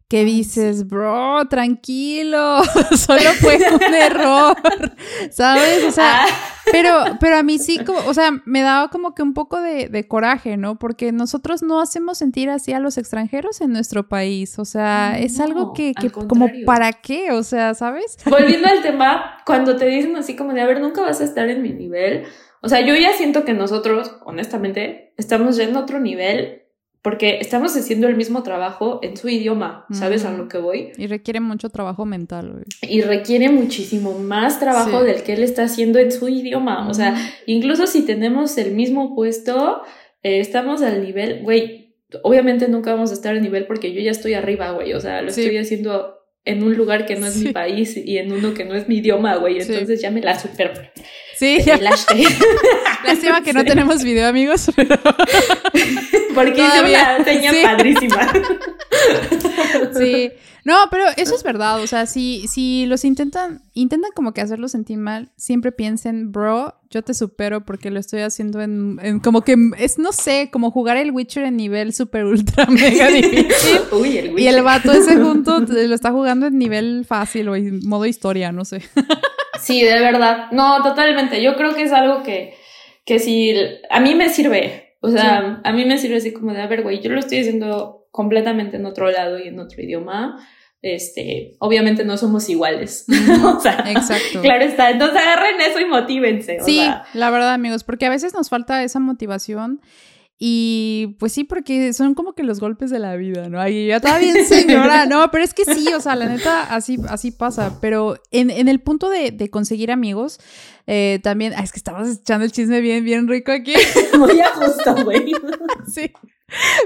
[0.09, 2.63] que dices, bro, tranquilo,
[2.97, 4.57] solo fue un error,
[5.31, 5.85] ¿sabes?
[5.85, 6.27] O sea, Ah,
[6.71, 9.89] pero, pero a mí sí, como, o sea, me daba como que un poco de,
[9.89, 10.79] de coraje, ¿no?
[10.79, 15.41] Porque nosotros no hacemos sentir así a los extranjeros en nuestro país, o sea, es
[15.41, 16.49] algo que, que como.
[16.67, 17.33] ¿para qué?
[17.33, 18.17] O sea, ¿sabes?
[18.27, 21.49] volviendo al tema, cuando te dicen así como de, a ver, nunca vas a estar
[21.49, 22.25] en mi nivel,
[22.61, 26.64] o sea, yo ya siento que nosotros, honestamente, estamos ya en otro nivel
[27.05, 30.93] porque estamos haciendo el mismo trabajo en su idioma, ¿sabes a lo que voy?
[30.97, 32.65] Y requiere mucho trabajo mental, güey.
[32.81, 35.07] Y requiere muchísimo más trabajo Sí.
[35.09, 36.89] del que él está haciendo en su idioma.
[36.89, 37.15] O sea,
[37.45, 39.83] incluso si tenemos el mismo puesto,
[40.23, 44.11] eh, estamos al nivel, güey, obviamente nunca vamos a estar al nivel porque yo ya
[44.11, 44.95] estoy arriba, güey.
[44.95, 45.43] O sea, lo Sí.
[45.43, 47.49] estoy haciendo en un lugar que no es Sí.
[47.49, 49.61] mi país y en uno que no es mi idioma, güey.
[49.61, 50.93] Entonces ya me la super
[51.45, 51.77] Sí, ya.
[53.05, 53.67] Lástima que no Sí.
[53.67, 54.71] tenemos video, amigos.
[54.77, 54.97] pero-
[56.35, 57.59] Porque Todavía, una seña sí.
[57.63, 58.33] padrísima.
[59.97, 60.31] Sí.
[60.65, 61.81] No, pero eso es verdad.
[61.83, 66.75] O sea, si, si los intentan, intentan como que hacerlo sentir mal, siempre piensen, bro,
[66.91, 70.71] yo te supero porque lo estoy haciendo en, en como que es, no sé, como
[70.71, 73.81] jugar el Witcher en nivel super ultra mega difícil.
[73.93, 74.55] Uy, el Y Witcher.
[74.55, 78.65] el vato ese junto lo está jugando en nivel fácil o en modo historia, no
[78.65, 78.83] sé.
[79.61, 80.47] Sí, de verdad.
[80.53, 81.43] No, totalmente.
[81.43, 82.55] Yo creo que es algo que,
[83.05, 83.55] que si
[83.91, 84.97] a mí me sirve.
[85.01, 87.41] O sea, a mí me sirve así como de, a ver, güey, yo lo estoy
[87.41, 90.39] haciendo completamente en otro lado y en otro idioma.
[90.81, 93.07] Este, obviamente no somos iguales.
[93.45, 94.41] o sea, Exacto.
[94.43, 94.91] claro está.
[94.91, 96.61] Entonces agarren eso y motívense.
[96.61, 97.05] o Sí, sea.
[97.15, 99.81] la verdad, amigos, porque a veces nos falta esa motivación
[100.39, 103.61] Y pues sí, porque son como que los golpes de la vida, ¿no?
[103.61, 105.07] Ay, ya está bien, señora.
[105.07, 107.79] No, pero es que sí, o sea, la neta, así, así pasa.
[107.81, 110.41] Pero en, en el punto de, de conseguir amigos,
[110.87, 113.75] eh, también, es que estabas echando el chisme bien, bien rico aquí.
[114.19, 115.33] Muy a justo, güey.
[115.87, 116.13] sí.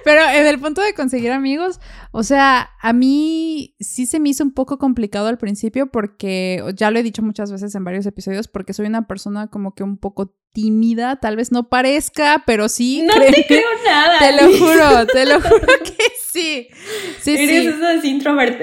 [0.05, 1.81] Pero en el punto de conseguir amigos,
[2.13, 6.91] o sea, a mí sí se me hizo un poco complicado al principio porque, ya
[6.91, 9.99] lo he dicho muchas veces en varios episodios, porque soy una persona como que un
[9.99, 13.03] poco tímida, tal vez no parezca, pero sí.
[13.07, 14.19] No te creo nada.
[14.19, 15.95] Te lo juro, te lo juro que
[16.33, 16.69] sí.
[17.21, 17.67] Sí, ¿Eres sí.
[17.69, 18.61] esas introvert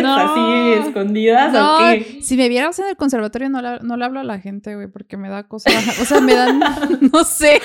[0.00, 0.14] No.
[0.16, 2.18] así escondidas No, o qué?
[2.22, 4.86] si me vieras en el conservatorio no le, no le hablo a la gente, güey,
[4.86, 5.70] porque me da cosa,
[6.00, 6.60] o sea, me dan,
[7.12, 7.60] no sé,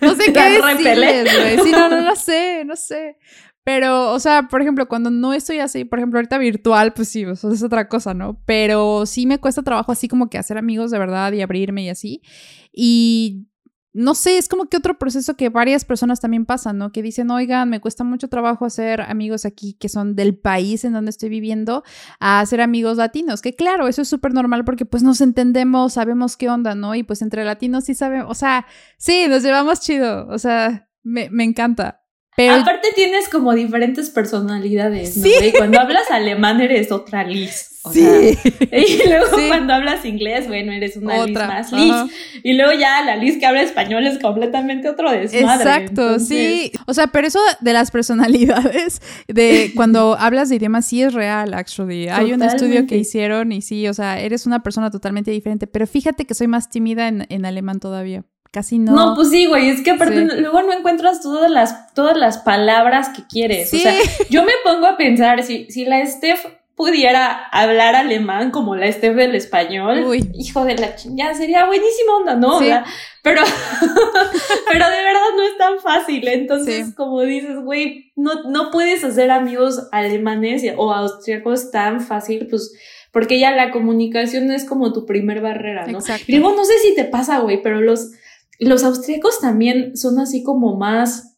[0.00, 3.18] no sé qué decirles, güey, sí, no, no lo sé, no sé,
[3.66, 7.22] pero, o sea, por ejemplo, cuando no estoy así, por ejemplo, ahorita virtual, pues sí,
[7.22, 8.40] eso es otra cosa, ¿no?
[8.46, 11.88] Pero sí me cuesta trabajo así como que hacer amigos de verdad y abrirme y
[11.88, 12.22] así,
[12.72, 13.48] y
[13.92, 16.92] no sé, es como que otro proceso que varias personas también pasan, ¿no?
[16.92, 20.92] Que dicen, oigan, me cuesta mucho trabajo hacer amigos aquí que son del país en
[20.92, 21.82] donde estoy viviendo,
[22.20, 26.36] a hacer amigos latinos, que claro, eso es súper normal porque pues nos entendemos, sabemos
[26.36, 26.94] qué onda, ¿no?
[26.94, 28.64] Y pues entre latinos sí sabemos, o sea,
[28.96, 32.05] sí, nos llevamos chido, o sea, me, me encanta.
[32.36, 35.22] Pero Aparte tienes como diferentes personalidades, ¿no?
[35.24, 35.32] Sí.
[35.38, 35.52] güey?
[35.52, 37.78] Cuando hablas alemán eres otra Liz.
[37.82, 39.44] o sí, sea, y luego Sí.
[39.48, 41.92] cuando hablas inglés, bueno, eres una Liz más Liz.
[41.92, 42.06] ajá.
[42.42, 45.40] Y luego ya la Liz que habla español es completamente otro desmadre.
[45.62, 46.72] Exacto, Entonces, sí.
[46.86, 51.54] O sea, pero eso de las personalidades, de cuando hablas de idiomas, sí es real,
[51.54, 52.08] actually.
[52.08, 55.66] Hay un estudio que hicieron y sí, o sea, eres una persona totalmente diferente.
[55.66, 58.24] Pero fíjate que soy más tímida en, en alemán todavía.
[58.56, 58.92] Casi no.
[58.94, 59.14] No.
[59.14, 60.24] pues sí, güey, es que aparte Sí.
[60.24, 63.68] no- luego no encuentras todas las, todas las palabras que quieres.
[63.68, 63.76] Sí.
[63.76, 63.92] O sea,
[64.30, 66.42] yo me pongo a pensar, si, si la Steph
[66.74, 70.30] pudiera hablar alemán como la Steph del español, Uy.
[70.38, 72.56] hijo de la chingada, sería buenísima onda, ¿no?
[72.56, 72.64] O Sí.
[72.68, 72.86] sea,
[73.22, 73.42] pero,
[74.70, 76.26] pero de verdad no es tan fácil.
[76.28, 76.94] Entonces, Sí.
[76.94, 82.72] como dices, güey, no, no puedes hacer amigos alemanes o austriacos tan fácil, pues,
[83.12, 85.98] porque ya la comunicación es como tu primer barrera, ¿no?
[85.98, 86.24] Exacto.
[86.28, 88.12] Y luego no sé si te pasa, güey, pero los,
[88.58, 91.36] los austríacos también son así como más,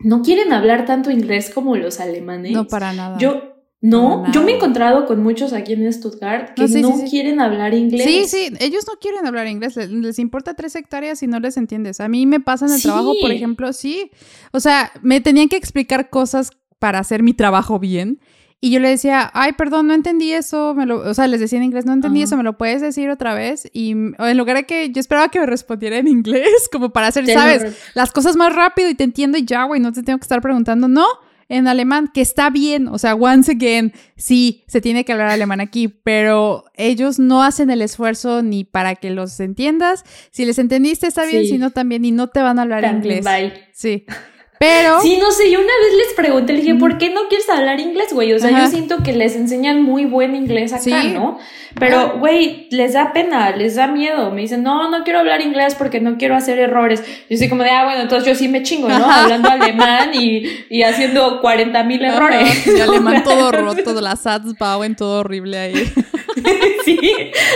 [0.00, 2.52] no quieren hablar tanto inglés como los alemanes.
[2.52, 3.18] No, para nada.
[3.18, 6.92] Yo, no, yo me he encontrado con muchos aquí en Stuttgart que No, sí, no
[6.96, 7.10] sí, sí.
[7.10, 8.04] quieren hablar inglés.
[8.04, 11.56] Sí, sí, ellos no quieren hablar inglés, les, les importa tres hectáreas y no les
[11.56, 12.00] entiendes.
[12.00, 14.10] A mí me pasa en el trabajo, por ejemplo, sí.
[14.52, 18.20] O sea, me tenían que explicar cosas para hacer mi trabajo bien.
[18.60, 20.74] Y yo le decía, ay, perdón, no entendí eso.
[20.74, 22.24] Me lo, o sea, les decía en inglés, no entendí Ajá.
[22.24, 23.68] eso, ¿me lo puedes decir otra vez?
[23.72, 27.24] Y en lugar de que yo esperaba que me respondiera en inglés, como para hacer,
[27.26, 27.76] lo ¿sabes?
[27.94, 30.40] Las cosas más rápido y te entiendo y ya, güey, no te tengo que estar
[30.42, 30.88] preguntando.
[30.88, 31.06] No,
[31.48, 32.88] en alemán, que está bien.
[32.88, 37.70] O sea, once again, sí, se tiene que hablar alemán aquí, pero ellos no hacen
[37.70, 40.02] el esfuerzo ni para que los entiendas.
[40.32, 41.50] Si les entendiste, está bien, Sí.
[41.50, 43.24] si no, también, y no te van a hablar También, inglés.
[43.52, 43.62] bye.
[43.72, 44.04] Sí.
[44.58, 45.00] Pero.
[45.00, 47.78] Sí, no sé, yo una vez les pregunté, le dije, ¿por qué no quieres hablar
[47.78, 48.32] inglés, güey?
[48.32, 48.64] O sea, Ajá.
[48.64, 51.12] yo siento que les enseñan muy buen inglés acá, Sí.
[51.14, 51.38] ¿no?
[51.78, 54.32] Pero, güey, les da pena, les da miedo.
[54.32, 57.04] Me dicen, no, no quiero hablar inglés porque no quiero hacer errores.
[57.30, 58.96] Yo soy como de, ah, bueno, entonces yo sí me chingo, ¿no?
[58.96, 59.24] Ajá.
[59.24, 62.66] Hablando alemán y, y haciendo 40 mil errores.
[62.66, 65.74] Y alemán todo roto, las Satzbauen todo horrible ahí.
[66.84, 66.98] sí.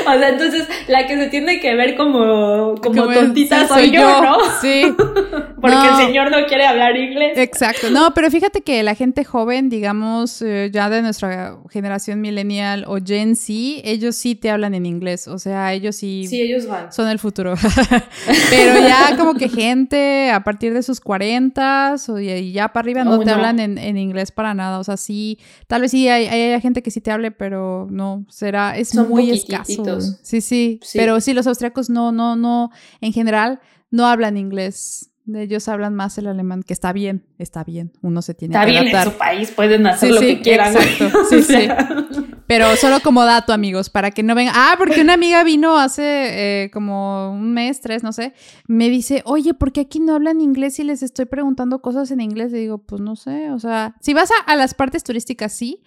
[0.06, 4.22] O sea, entonces la que se tiene que ver como, como, Como, tontita soy, yo,
[4.22, 4.38] ¿no?
[4.60, 4.84] Sí.
[5.62, 5.98] Porque No.
[6.00, 7.38] el señor no quiere hablar inglés.
[7.38, 7.88] Exacto.
[7.90, 12.98] No, pero fíjate que la gente joven, digamos, eh, ya de nuestra generación millennial o
[13.02, 13.52] Gen Z,
[13.84, 15.28] ellos sí te hablan en inglés.
[15.28, 16.92] O sea, ellos sí, Sí, ellos van.
[16.92, 17.54] son el futuro.
[18.50, 23.04] pero ya como que gente a partir de sus 40 o y ya para arriba
[23.04, 23.32] no Oh, te no.
[23.34, 24.78] hablan en, en inglés para nada.
[24.80, 25.38] O sea, sí,
[25.68, 29.08] tal vez sí hay, hay gente que sí te hable, pero no, será, es Son
[29.08, 30.00] muy escaso.
[30.22, 30.98] Sí, sí, Sí.
[30.98, 33.60] Pero sí, los austriacos no, no, no, en general,
[33.90, 35.10] no hablan inglés.
[35.32, 37.92] Ellos hablan más el alemán, que está bien, está bien.
[38.02, 40.40] Uno se tiene Está que bien en su país, pueden hacer Sí, lo sí, que
[40.42, 40.74] quieran.
[40.74, 41.18] exacto.
[41.30, 42.06] Sí, O sea,
[42.48, 44.54] Pero solo como dato, amigos, para que no vengan.
[44.56, 46.02] Ah, porque una amiga vino hace
[46.64, 48.34] eh, como un mes, tres, no sé.
[48.66, 52.20] Me dice, oye, ¿por qué aquí no hablan inglés y les estoy preguntando cosas en
[52.20, 52.50] inglés?
[52.50, 53.50] Le digo, pues no sé.
[53.52, 55.80] O sea, si vas a, a las partes turísticas, sí.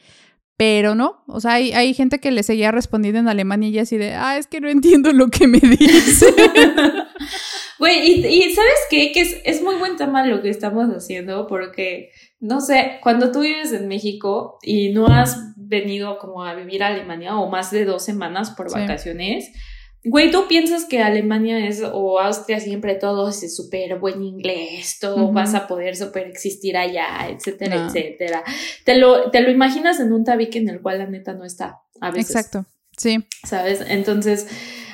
[0.57, 3.81] Pero no, o sea, hay, hay gente que le seguía respondiendo en alemán y ella
[3.81, 6.33] así de, ah, es que no entiendo lo que me dice.
[7.77, 9.11] Güey, y, y ¿sabes qué?
[9.11, 13.41] Que es, es muy buen tema lo que estamos haciendo porque, no sé, cuando tú
[13.41, 17.83] vives en México y no has venido como a vivir a Alemania o más de
[17.83, 18.79] dos semanas por Sí.
[18.79, 19.51] vacaciones,
[20.05, 25.31] güey, tú piensas que Alemania es o Austria siempre todo es súper buen inglés, todo
[25.31, 27.87] vas a poder súper existir allá, etcétera, No.
[27.87, 28.43] etcétera.
[28.85, 31.81] Te lo, te lo imaginas en un tabique en el cual la neta no está
[31.99, 32.35] a veces.
[32.35, 32.65] Exacto,
[32.97, 33.25] sí.
[33.43, 33.83] ¿Sabes?
[33.87, 34.47] Entonces,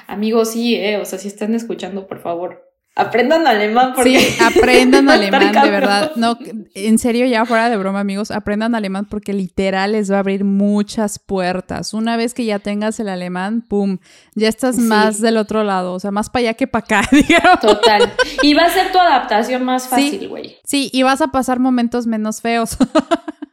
[0.08, 2.71] amigos, sí, eh, o sea, si están escuchando, por favor,
[3.02, 6.12] aprendan alemán porque Sí, aprendan alemán, de verdad.
[6.16, 6.38] No,
[6.74, 10.44] en serio, ya fuera de broma, amigos, aprendan alemán porque literal les va a abrir
[10.44, 11.94] muchas puertas.
[11.94, 13.98] Una vez que ya tengas el alemán, pum,
[14.36, 14.82] ya estás Sí.
[14.82, 17.60] más del otro lado, o sea, más para allá que para acá, digamos.
[17.60, 18.12] Total.
[18.42, 20.58] Y va a ser tu adaptación más fácil, güey.
[20.64, 22.78] Sí, y vas a pasar momentos menos feos.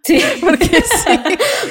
[0.09, 0.19] Sí.
[0.41, 1.13] Porque sí.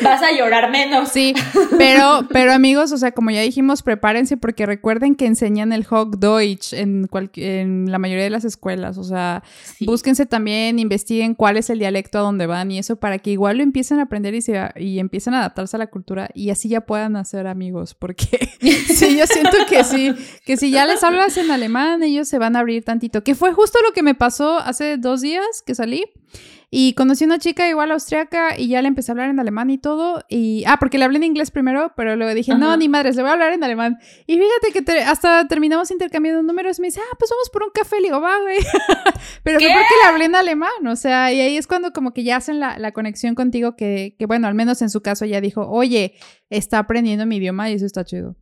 [0.04, 1.10] Vas a llorar menos.
[1.10, 1.34] Sí,
[1.78, 6.74] pero, pero amigos, o sea, como ya dijimos, prepárense porque recuerden que enseñan el Hochdeutsch
[6.74, 8.98] en, cual- en la mayoría de las escuelas.
[8.98, 9.44] O sea,
[9.78, 9.86] Sí.
[9.86, 13.58] búsquense también, investiguen cuál es el dialecto a donde van y eso para que igual
[13.58, 16.70] lo empiecen a aprender y, se, y empiecen a adaptarse a la cultura y así
[16.70, 17.94] ya puedan hacer amigos.
[17.96, 18.28] Porque
[18.62, 20.14] sí, yo siento que sí,
[20.46, 23.24] que si ya les hablas en alemán, ellos se van a abrir tantito.
[23.24, 26.06] Que fue justo lo que me pasó hace dos días que salí.
[26.70, 29.78] Y conocí una chica igual austriaca y ya le empecé a hablar en alemán y
[29.78, 30.22] todo.
[30.28, 33.22] Y, ah, porque le hablé en inglés primero, pero luego dije, no, ni madres, le
[33.22, 33.98] voy a hablar en alemán.
[34.26, 36.82] Y fíjate que te- hasta terminamos intercambiando números.
[36.82, 38.02] Me dice, ah, pues vamos por un café.
[38.02, 38.58] Le digo, va, güey.
[39.44, 40.86] pero fue porque le hablé en alemán.
[40.88, 44.16] O sea, y ahí es cuando como que ya hacen la, la conexión contigo que,
[44.20, 46.16] que, bueno, al menos en su caso ya dijo, oye,
[46.50, 48.36] está aprendiendo mi idioma y eso está chido.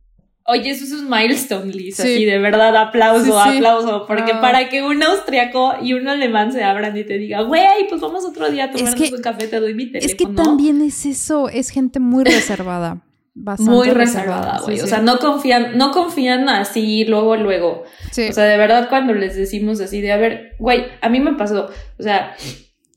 [0.48, 1.96] Oye, eso es un milestone, Liz.
[1.96, 2.02] Sí.
[2.02, 3.56] Así de verdad, aplauso, Sí, sí.
[3.56, 4.04] aplauso.
[4.06, 4.40] Porque Ah.
[4.40, 8.24] para que un austriaco y un alemán se abran y te digan, güey, pues vamos
[8.24, 10.08] otro día a tomarnos que- un café, te doy mi teléfono.
[10.10, 13.02] Es que también es eso, es gente muy reservada.
[13.38, 14.80] Bastante Muy reservada, güey.
[14.80, 17.82] O sea, no confían, no confían así luego, luego.
[18.12, 18.28] Sí.
[18.30, 21.34] O sea, de verdad, cuando les decimos así de, a ver, güey, a mí me
[21.34, 21.68] pasó,
[21.98, 22.34] o sea,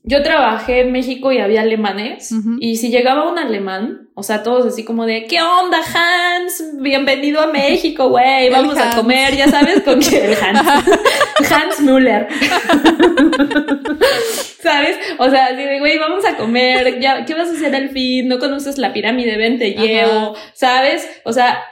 [0.02, 2.56] yo trabajé en México y había alemanes, Ujú.
[2.58, 6.62] y si llegaba un alemán, o sea, todos así como de, ¿qué onda, Hans?
[6.80, 12.28] Bienvenido a México, güey, vamos a comer, ya sabes con el Hans, Hans Müller.
[14.62, 14.98] ¿Sabes?
[15.18, 18.28] O sea, así de, güey, vamos a comer, ya, ¿qué vas a hacer al fin?
[18.28, 19.84] No conoces la pirámide, ven, te Ajá.
[19.84, 21.08] llevo, ¿sabes?
[21.24, 21.62] O sea,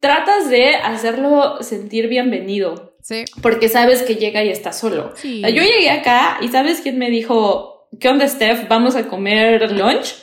[0.00, 3.24] tratas de hacerlo sentir bienvenido, Sí.
[3.42, 5.12] porque sabes que llega y está solo.
[5.16, 5.42] Sí.
[5.42, 8.66] Yo llegué acá y ¿sabes quién me dijo, ¿qué onda, Steph?
[8.68, 10.14] ¿Vamos a comer lunch?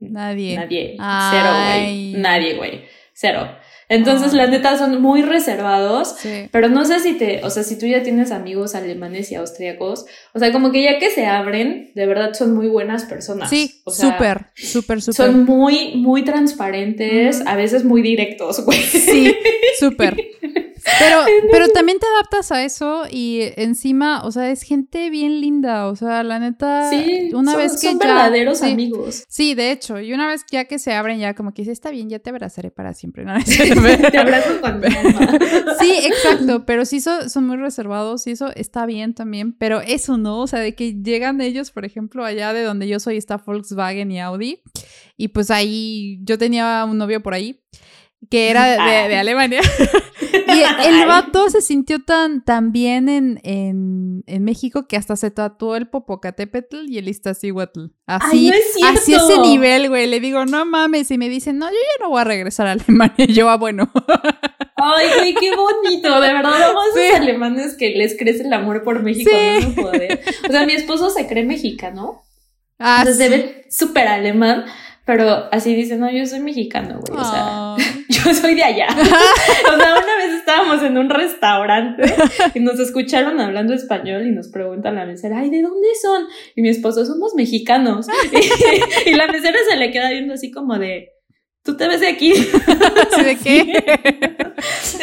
[0.00, 0.56] Nadie.
[0.56, 0.96] Nadie.
[0.98, 1.30] Ay.
[1.30, 2.12] Cero, güey.
[2.14, 2.84] Nadie, güey.
[3.12, 3.48] Cero.
[3.90, 4.38] Entonces, Ay.
[4.38, 6.16] la neta, son muy reservados.
[6.18, 6.48] Sí.
[6.50, 10.06] Pero no sé si te, o sea, si tú ya tienes amigos alemanes y austríacos,
[10.32, 13.50] o sea, como que ya que se abren, de verdad son muy buenas personas.
[13.50, 15.14] Sí, o sea, súper, súper, súper.
[15.26, 18.78] Son muy, muy transparentes, a veces muy directos, güey.
[18.78, 19.34] Sí,
[19.78, 20.16] súper.
[20.98, 25.86] Pero, pero también te adaptas a eso y encima, o sea, es gente bien linda,
[25.88, 28.06] o sea, la neta, Sí, una son, vez que son ya...
[28.06, 29.24] verdaderos sí, amigos.
[29.28, 31.90] Sí, de hecho, y una vez ya que se abren ya como que dice, está
[31.90, 33.34] bien, ya te abrazaré para siempre, ¿no?
[33.44, 34.80] Te abrazo con.
[35.80, 40.18] Sí, exacto, pero sí son, son muy reservados y eso está bien también, pero eso
[40.18, 43.36] no, o sea, de que llegan ellos, por ejemplo, allá de donde yo soy está
[43.38, 44.62] Volkswagen y Audi,
[45.16, 47.60] y pues ahí yo tenía un novio por ahí
[48.30, 49.16] que era de, de- de.
[49.16, 49.60] Alemania.
[50.86, 55.76] El vato se sintió tan, tan bien en, en, en México que hasta se tatuó
[55.76, 57.86] el Popocatépetl y el Iztaccíhuatl.
[58.06, 59.00] Así, Ay, no es cierto.
[59.00, 60.06] así ese nivel, güey.
[60.06, 61.10] Le digo, no mames.
[61.10, 63.14] Y me dicen, no, yo ya no voy a regresar a Alemania.
[63.18, 63.90] Y yo, ah, bueno.
[64.76, 66.20] Ay, güey, qué bonito.
[66.20, 67.00] De verdad, vamos a Sí.
[67.04, 69.30] esos alemanes que les crece el amor por México.
[69.30, 69.66] Sí.
[69.76, 70.20] No poder.
[70.48, 72.22] O sea, mi esposo se cree mexicano.
[72.78, 73.30] Ah, o sea, se sí.
[73.30, 74.64] ve súper alemán.
[75.04, 77.20] Pero así dice, no, yo soy mexicano, güey.
[77.20, 77.76] O sea, Ah.
[78.08, 78.86] yo soy de allá.
[78.90, 79.99] o sea,
[80.50, 82.02] estábamos en un restaurante
[82.54, 86.24] y nos escucharon hablando español y nos preguntan la mesera, ay, ¿de dónde son?
[86.56, 88.06] Y mi esposo, somos mexicanos.
[89.06, 91.10] y, y la mesera se le queda viendo así como de,
[91.62, 92.32] ¿tú te ves de aquí?
[93.14, 93.82] ¿Sí, ¿De qué?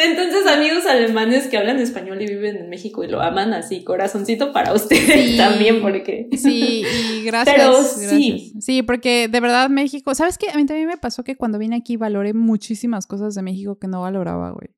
[0.00, 4.52] Entonces, amigos alemanes que hablan español y viven en México y lo aman así, corazoncito
[4.52, 5.36] para ustedes Sí.
[5.36, 6.28] también, porque...
[6.36, 7.56] Sí, y gracias.
[7.56, 8.10] Pero gracias.
[8.10, 8.52] sí.
[8.60, 10.50] Sí, porque de verdad México, ¿sabes qué?
[10.50, 13.88] A mí también me pasó que cuando vine aquí valoré muchísimas cosas de México que
[13.88, 14.68] no valoraba, güey.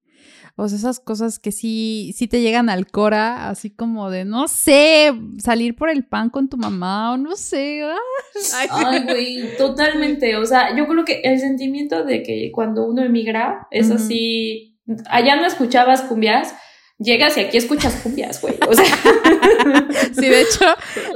[0.61, 4.47] O sea, esas cosas que sí, sí te llegan al cora, así como de, no
[4.49, 7.83] sé, salir por el pan con tu mamá o no sé.
[7.83, 7.97] ah.
[8.71, 10.37] Ay, güey, totalmente.
[10.37, 14.79] O sea, yo creo que el sentimiento de que cuando uno emigra es así.
[15.09, 16.53] Allá no escuchabas cumbias,
[16.99, 18.55] llegas y aquí escuchas cumbias, güey.
[18.69, 18.85] O sea,
[20.13, 20.65] Sí, de hecho,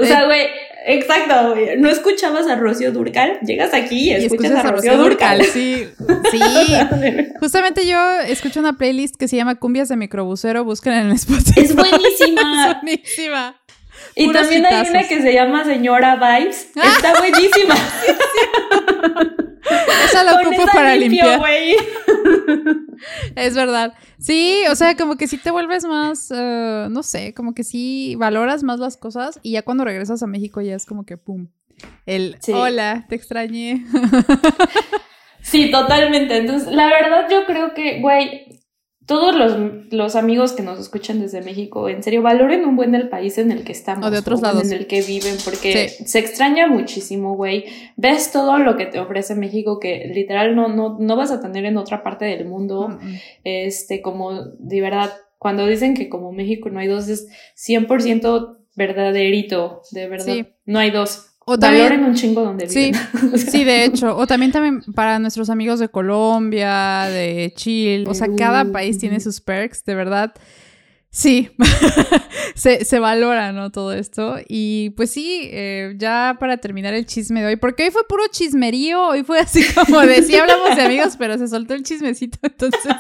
[0.01, 0.47] o sea, güey,
[0.85, 1.55] exacto.
[1.79, 5.45] No escuchabas a Rocío Durcal, llegas aquí y y escuchas, a Rocío Durcal.
[5.45, 5.87] Sí,
[6.31, 6.41] sí.
[7.41, 11.61] Justamente yo escucho una playlist que se llama Cumbias de Microbusero, busquen en Spotify.
[11.61, 12.71] es buenísima.
[12.75, 13.57] Es buenísima.
[14.17, 16.69] Y Puros también hay una que se llama Señora Vibes.
[16.77, 17.75] Está buenísima.
[20.05, 21.41] Esa la ocupo para limpio, limpiar.
[23.37, 23.95] Es verdad.
[24.19, 28.15] Sí, o sea, como que sí te vuelves más, eh, no sé, como que sí
[28.17, 31.49] valoras más las cosas y ya cuando regresas a México ya es como que pum.
[32.07, 32.53] El Sí.
[32.53, 33.85] hola, te extrañé.
[35.43, 36.39] Sí, totalmente.
[36.39, 38.64] Entonces, la verdad, yo creo que, güey,
[39.07, 43.09] todos los, los, amigos que nos escuchan desde México, en serio, valoren un buen del
[43.09, 44.07] país en el que estamos.
[44.07, 44.65] O de otros lados.
[44.65, 47.67] En el que viven, porque se extraña muchísimo, güey.
[47.97, 51.65] Ves todo lo que te ofrece México que literal no, no, no vas a tener
[51.67, 52.99] en otra parte del mundo.
[53.43, 59.83] Este, como de verdad, cuando dicen que como México no hay dos, es 100% verdaderito,
[59.91, 60.47] de verdad.
[60.65, 61.34] No hay dos.
[61.47, 62.95] O Valoren un chingo donde viven.
[63.37, 64.17] Sí, sí, de hecho.
[64.17, 68.05] O también, también para nuestros amigos de Colombia, de Chile.
[68.09, 70.35] O sea, cada país tiene sus perks, de verdad.
[71.15, 71.49] Sí,
[72.57, 73.71] se, se, valora, ¿no?
[73.71, 74.35] Todo esto.
[74.49, 78.25] Y pues sí, eh, ya para terminar el chisme de hoy, porque hoy fue puro
[78.33, 82.39] chismerío, hoy fue así como de, sí hablamos de amigos, pero se soltó el chismecito,
[82.43, 82.93] entonces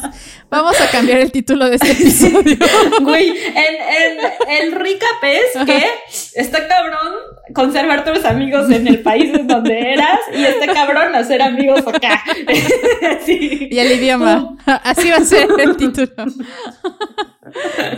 [0.48, 2.56] vamos a cambiar el título de este episodio.
[3.00, 5.84] Güey, el, el, el recap es que
[6.36, 7.14] está cabrón
[7.52, 12.22] conservar tus amigos en el país en donde eras y está cabrón hacer amigos acá.
[13.26, 16.26] Y el idioma, así va a ser el título.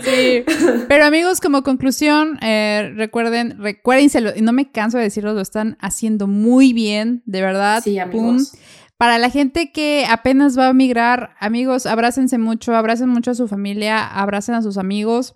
[0.06, 0.44] Sí.
[0.88, 5.76] Pero amigos, como conclusión, eh, recuerden, recuérdenselo, y no me canso de decirlo, lo están
[5.80, 7.82] haciendo muy bien, de verdad.
[7.82, 8.52] Sí, amigos.
[8.96, 13.46] Para la gente que apenas va a migrar, amigos, abrácense mucho, abracen mucho a su
[13.46, 15.34] familia, abracen a sus amigos.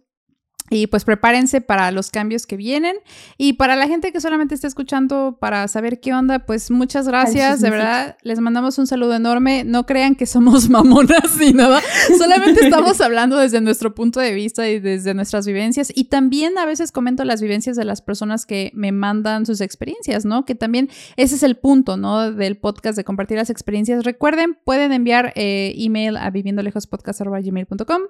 [0.71, 2.97] Y pues prepárense para los cambios que vienen.
[3.37, 7.61] Y para la gente que solamente está escuchando para saber qué onda, pues muchas gracias,
[7.61, 8.17] de verdad.
[8.23, 9.65] Les mandamos un saludo enorme.
[9.65, 11.81] No crean que somos mamonas ni nada.
[12.17, 15.93] Solamente estamos hablando desde nuestro punto de vista y desde nuestras vivencias.
[15.95, 20.25] Y también a veces comento las vivencias de las personas que me mandan sus experiencias,
[20.25, 20.45] ¿no?
[20.45, 22.31] Que también ese es el punto, ¿no?
[22.31, 24.05] Del podcast de compartir las experiencias.
[24.05, 28.03] Recuerden, pueden enviar eh, email a viviendolejospodcast.gmail.com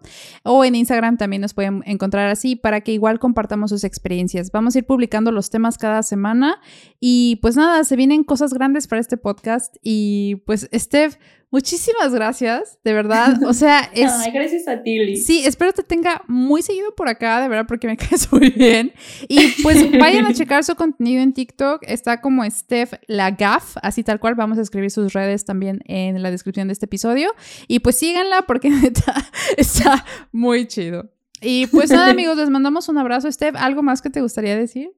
[0.43, 4.51] o en Instagram también nos pueden encontrar así para que igual compartamos sus experiencias.
[4.51, 6.61] Vamos a ir publicando los temas cada semana
[6.99, 11.17] y pues nada, se vienen cosas grandes para este podcast y pues Steph,
[11.51, 13.39] muchísimas gracias, de verdad.
[13.51, 14.11] O sea, es...
[14.13, 17.87] Ay, gracias a ti, Sí, espero te tenga muy seguido por acá, de verdad, porque
[17.87, 18.93] me caes muy bien.
[19.29, 21.83] Y pues vayan a checar su contenido en TikTok.
[21.87, 24.35] Está como Steph Lagaf, así tal cual.
[24.35, 27.35] Vamos a escribir sus redes también en la descripción de este episodio.
[27.67, 28.71] Y pues síganla porque
[29.57, 31.11] está muy chido.
[31.41, 33.31] Y pues nada, amigos, les mandamos un abrazo.
[33.31, 34.93] Steph, ¿algo más que te gustaría decir?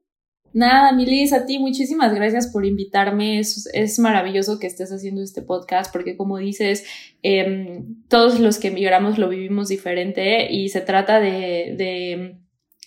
[0.54, 3.38] Nada, Milis, a ti muchísimas gracias por invitarme.
[3.38, 6.84] Es, es, maravilloso que estés haciendo este podcast porque como dices,
[7.22, 12.41] em, todos los que emigramos lo vivimos diferente y se trata de, de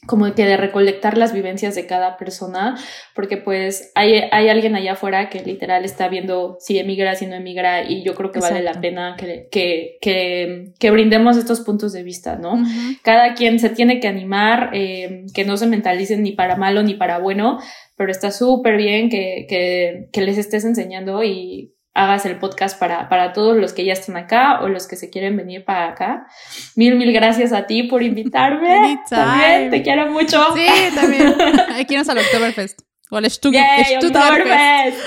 [0.05, 2.75] como que de recolectar las vivencias de cada persona,
[3.13, 7.35] porque pues hay, hay alguien allá afuera que literal está viendo si emigra, si no
[7.35, 11.93] emigra, y yo creo que vale la pena que, que, que, que, brindemos estos puntos
[11.93, 12.63] de vista, ¿no?
[13.03, 16.93] Cada quien se tiene que animar, eh, que no se mentalicen ni para malo ni
[16.93, 17.59] para bueno,
[17.97, 23.09] pero está súper bien que, que, que les estés enseñando y hagas el podcast para,
[23.09, 26.27] para todos los que ya están acá o los que se quieren venir para acá.
[26.75, 28.99] Mil, mil gracias a ti por invitarme.
[29.09, 30.45] También, te quiero mucho.
[30.53, 31.33] Sí, también.
[31.79, 32.81] Aquí nos al Oktoberfest.
[33.09, 34.97] O al Oktoberfest.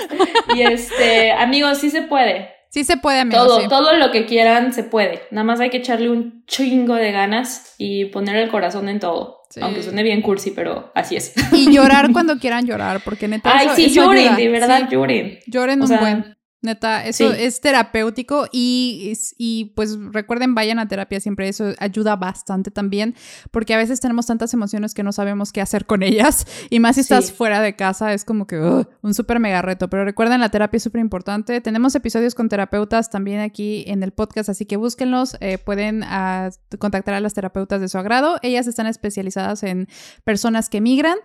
[0.55, 2.49] Y este, amigos, sí se puede.
[2.69, 3.47] Sí se puede, amigos.
[3.47, 5.21] Todo, todo lo que quieran se puede.
[5.31, 9.43] Nada más hay que echarle un chingo de ganas y poner el corazón en todo.
[9.61, 11.33] Aunque suene bien cursi, pero así es.
[11.51, 13.51] Y llorar cuando quieran llorar, porque neta.
[13.51, 15.39] Ay, sí, lloren, de verdad, lloren.
[15.47, 16.38] Lloren un buen.
[16.61, 22.69] Neta, eso es terapéutico y, y pues recuerden, vayan a terapia siempre, eso ayuda bastante
[22.69, 23.15] también,
[23.51, 26.95] porque a veces tenemos tantas emociones que no sabemos qué hacer con ellas y más
[26.95, 30.49] si estás fuera de casa es como que un súper mega reto, pero recuerden, la
[30.49, 31.61] terapia es súper importante.
[31.61, 36.49] Tenemos episodios con terapeutas también aquí en el podcast, así que búsquenlos, eh, pueden ah,
[36.77, 39.87] contactar a las terapeutas de su agrado, ellas están especializadas en
[40.25, 41.17] personas que migran.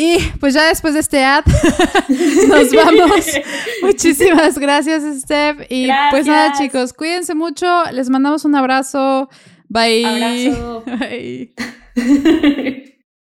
[0.00, 1.44] Y pues ya después de este ad,
[2.48, 3.26] nos vamos.
[3.82, 5.66] Muchísimas gracias, Steph.
[5.68, 7.66] Y pues nada, chicos, cuídense mucho.
[7.92, 9.28] Les mandamos un abrazo.
[9.68, 10.06] Bye.
[10.06, 10.84] Abrazo.
[11.96, 12.86] Bye.